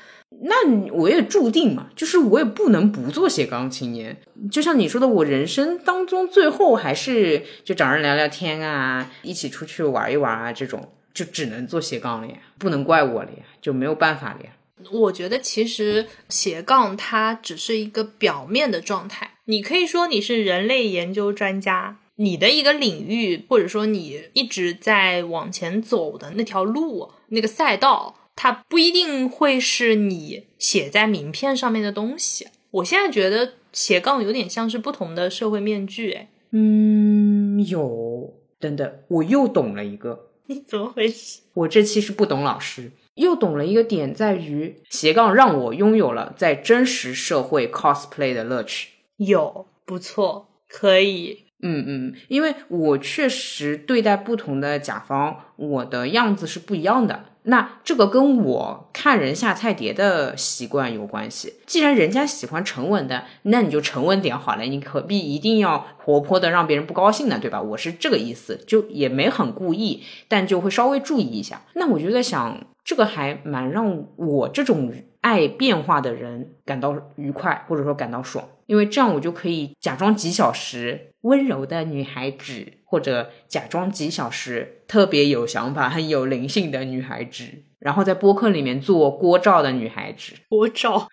[0.44, 4.18] 那我也注定嘛，就是我也不能不做斜杠青年。
[4.50, 14.52] 就像你说的，我人生当中最后还是就找人聊聊天啊，一起出去玩一玩啊，这种就只能做斜杠了呀，不能怪我了呀，就没有办法了呀。
[14.92, 21.98] 我觉得其实斜杠它只是一个表面的状态，你可以说你是人类研究专家。
[22.16, 32.48] 你的一个领域，或者说你一直在往前走的那条路、那个赛道，它不一定会是你写在名片上面的东西。
[32.72, 41.42] 我现在觉得斜杠有点像是不同的社会面具，哎，嗯，有，等等，我又懂了一个， 你怎么回事？
[41.54, 48.90] 我这期是不懂老师，又懂了一个点，在于斜杠让我拥有了在真实社会 cosplay 的乐趣。
[49.18, 51.46] 有，不错，可以。
[51.64, 57.26] 嗯嗯，因为我确实对待不同的甲方，我的样子是不一样的。
[57.44, 61.56] 那这个跟我看人下菜碟的习惯有关系。
[61.66, 67.40] 既然人家喜欢沉稳的，那你就沉稳点好了，你何必一定要活泼的让别人不高兴呢？
[67.40, 67.62] 对吧？
[67.62, 71.62] 我是这个意思，就也没很故意，但就会稍微注意一下。
[71.74, 78.48] 那我就在想，这个还蛮让我这种爱变化的人感到愉快，或者说感到爽。
[78.68, 87.46] 因为这样，我就可以假装几小时温柔的女孩子，或者假装几小时特别有想法、很有灵性的女孩子，
[87.80, 90.34] 然后在播客里面做锅照的女孩子。
[90.50, 91.08] 郭照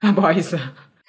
[0.00, 0.58] 啊， 不好意思，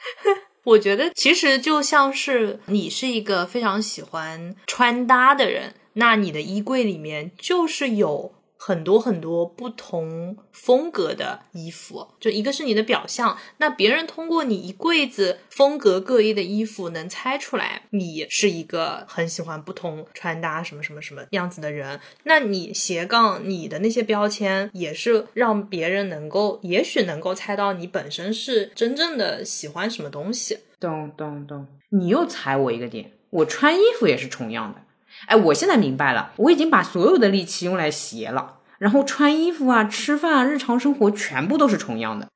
[0.65, 8.34] 我觉得其实就像是你是一个非常喜欢穿搭的人，那你的衣柜里面就是有。
[8.64, 21.99] 很多很多不同风格的衣服，就一个是你的表象，那别人通过你一柜子风格各异的衣服，能猜出来你是一个很喜欢不同穿搭什么什么什么样子的人。
[22.26, 30.59] 那你斜杠你的那些标签，也是让别人能够，也许能够猜到你本身是真正的喜欢什么东西。
[30.80, 34.82] 懂懂懂，你又踩我一个点，我穿衣服也是重样的。
[35.28, 42.28] 哎，我现在明白了，我已经把所有的力气用来鞋了，然后穿衣服啊、吃饭啊、日常生活全部都是重样的。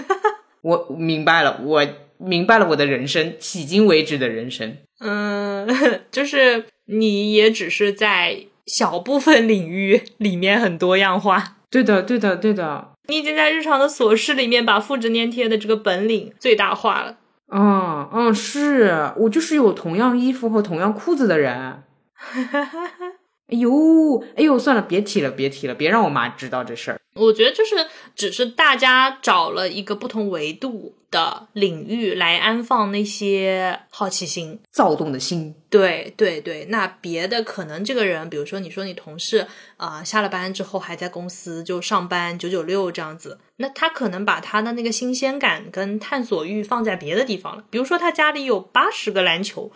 [0.62, 1.86] 我明白了，我
[2.18, 4.76] 明白了我的人生，迄今为止的人生。
[5.00, 5.68] 嗯，
[6.10, 11.56] 就是你也只是在小部分领域里面很多样化。
[11.70, 12.92] 对的，对的，对的。
[13.08, 17.16] 你已经在日常的琐事里面把复制粘贴的这个本领最大化了。
[17.52, 21.82] 嗯嗯，是我就是有同样衣服和同样裤子的人。
[22.14, 23.12] 哈哈哈！
[23.48, 27.00] 哎呦，哎呦，算了，别提了，别提了，别让我妈知道这事儿。
[27.14, 27.76] 我觉得就是，
[28.16, 35.54] 只是大家找了一个不同维度的领域来安放那些好奇心、躁动的心。
[35.68, 39.46] 对对对，那别的可能这个人，比如说你说你同事
[39.76, 47.62] 啊，下了班之后还在公司就上班九九六这样子，那他可能把他的那个新鲜感跟探索欲放在别的地方了。
[47.70, 49.70] 比如说他家里有八十个篮球。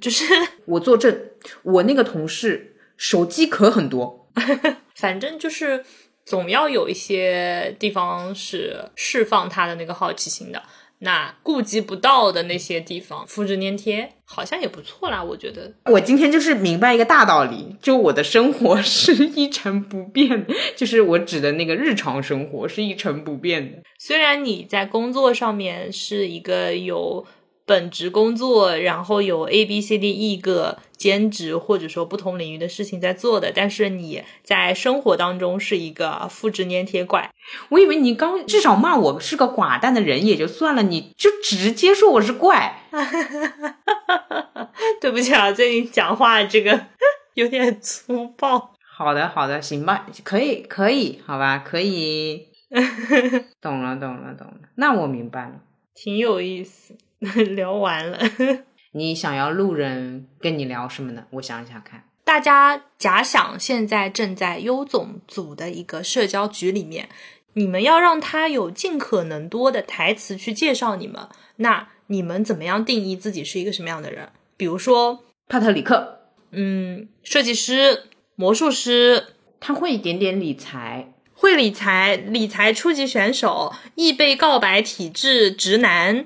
[0.00, 0.24] 就是
[0.66, 1.16] 我作证，
[1.62, 4.28] 我那个同事手机壳很多，
[4.96, 5.84] 反正就是
[6.24, 10.62] 总要有一些地方是释放他的那个好奇心的。
[11.00, 15.70] 那顾及不到的那些地方，复制粘贴好像也不错啦，我觉得。
[15.86, 23.82] 我今天就是明白一个大道理，就我的生活 是一成不变的，就是我指的那个日常生活是一成不变的。
[23.98, 27.26] 虽然你在工作上面是一个有。
[27.66, 37.30] 本职工作，然后有 A B C D E 个兼职或者说不同领域的事情在做的，但是你在生活当中是一个复制粘贴怪。
[37.70, 42.82] 我以为你刚至少骂我是个寡淡的人也就算了，你就直接说我是怪。
[45.00, 46.86] 对不起啊，最近讲话这个
[47.34, 48.72] 有点粗暴。
[48.96, 52.48] 好的，好的，行吧，可以，可以，好吧，可以。
[53.60, 55.60] 懂了，懂了，懂了，那我明白了，
[55.94, 56.96] 挺有意思。
[57.56, 58.18] 聊完了，
[58.92, 61.24] 你想要路人跟你聊什么呢？
[61.30, 62.04] 我想一想看。
[62.24, 67.08] 大家假想现在正在优总组的一个社交局里面，
[67.52, 74.30] 你们要让他有尽可能多的台词去介绍你们，那你们怎么样定义自己是一个什么样的人？
[74.56, 76.20] 比如说帕特里克，
[76.52, 78.04] 嗯，设计师、
[78.36, 86.24] 魔术师，他会一点点理财，会理财，理财初级选手，易被告白体质直男。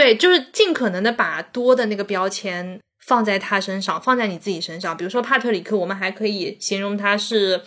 [0.00, 4.96] 对，就是尽可能的把多的那个标签放在他身上，放在你自己身上。
[4.96, 7.60] 比如说帕特里克，我们还可以形容他是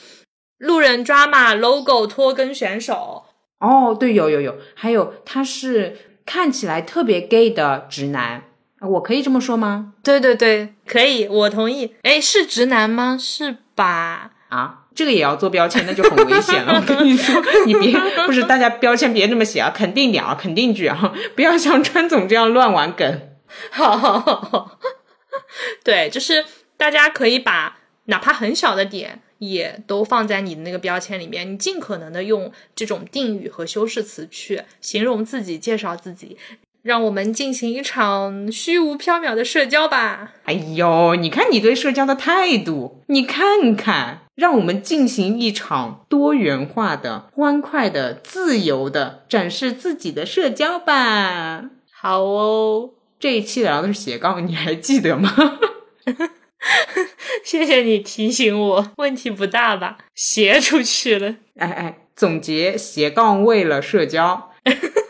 [0.58, 3.26] 路人抓马 logo 拖更选手。
[3.60, 8.46] 哦，对，有有有，还有他是看起来特别 gay 的直男，
[8.82, 9.94] 我可以这么说吗？
[10.02, 11.94] 对对对，可以，我同意。
[12.02, 13.16] 哎，是直男吗？
[13.16, 14.32] 是吧？
[14.50, 14.83] 啊。
[14.96, 16.76] 这个也要做标签，那就很危险了。
[16.82, 23.30] 我跟你说，你别不是大家标签别这么写啊，肯定点啊，肯定句啊，不要像川总这样乱玩梗。
[23.70, 24.80] 好，好，好，
[25.84, 26.46] 对，就是
[26.78, 36.38] 大家可以把哪怕很小的点也都放在你的那个标签里面，你尽可能的用这种定语和修饰词去形容自己，介绍自己。
[36.84, 40.34] 让我们进行一场虚无缥缈的社交吧。
[40.44, 51.70] 哎呦，你看你对社交的态度，你看看，让我们进行一场多元化的、欢快的、自由的展示自己的社交吧。
[51.90, 55.34] 好哦，这一期聊的是斜杠，你还记得吗？
[57.46, 60.00] 谢谢你提醒我，问题不大吧？
[60.14, 61.36] 斜出去了。
[61.58, 64.52] 哎哎，总结斜杠为了社交。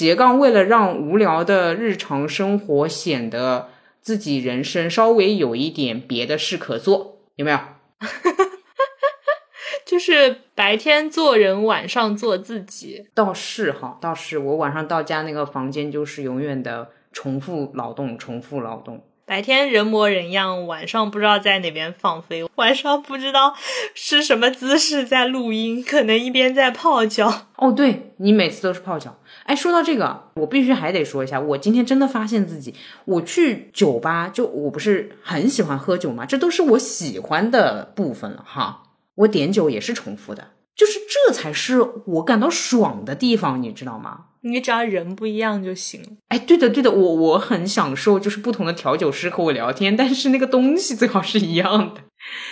[0.00, 3.68] 斜杠为了让无聊的日常生活显得
[4.00, 7.58] 自己人生稍微有一点别的事可做，有没有？
[9.84, 13.08] 就是白天做人，晚上做自己。
[13.12, 19.04] 倒是哈，倒是我晚上到家那个房间就是永远的重复劳动，重复劳动。
[19.26, 23.54] 白天人模人样，晚上不知道在哪边放飞，晚上不知道
[23.94, 27.48] 是什么姿势在录音，可能一边在泡脚。
[27.56, 29.18] 哦，对你每次都是泡脚。
[29.44, 32.74] 哎，说到这个，我必须还得说一下，我今天真的发现自己，
[33.04, 38.82] 我去酒吧，就我不是很喜欢喝酒嘛，这都是我喜欢的部分了哈。
[39.16, 40.52] 我点酒也是重复的。
[40.76, 44.26] 就是这才是我感到爽的地方，你知道吗？
[44.42, 46.16] 你只要人不一样就行。
[46.28, 52.00] 哎，对的，对的，我我很享受，就是不同的调酒师和我聊天，但是那个东西最好是一样的，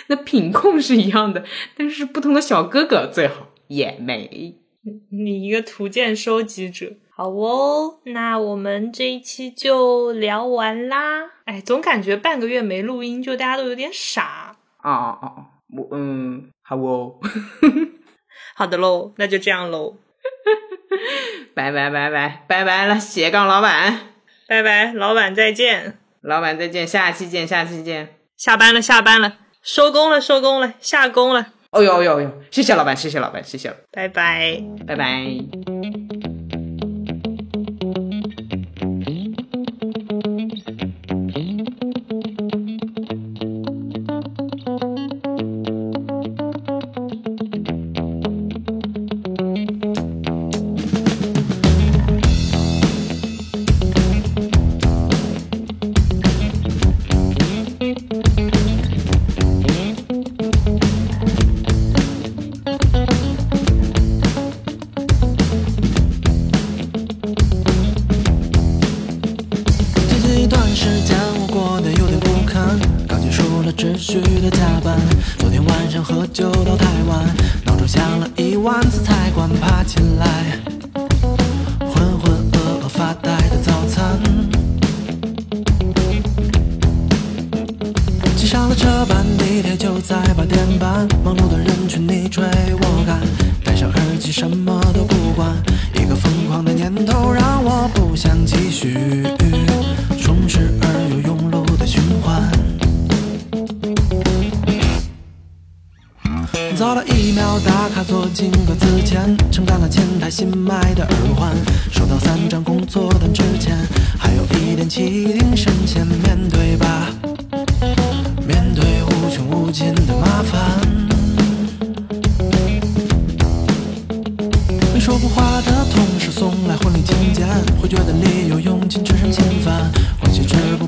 [0.07, 1.43] 那品控是一样的，
[1.75, 4.59] 但是不同的小哥哥最好也没。
[5.11, 11.31] 你一个图鉴收集者，好哦，那我们这一期就聊完啦。
[11.45, 14.55] 哎，总感觉半个月没录音，就大家都有点傻。
[14.77, 15.35] 啊啊啊！
[15.75, 17.19] 我嗯，好哦。
[18.55, 19.95] 好的喽，那就这样喽，
[21.55, 24.13] 拜拜拜拜拜拜了，斜杠老板，
[24.47, 35.98] 拜拜，老板再见，老板再见，下期见，下期见，下班了，下班了，收工了，收工了，下工了，哦呦哦呦哦呦，谢谢老板，谢谢老板，谢谢了，拜拜，拜拜。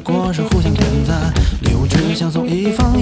[0.04, 3.01] 不过是互相点赞，礼物只想送一方。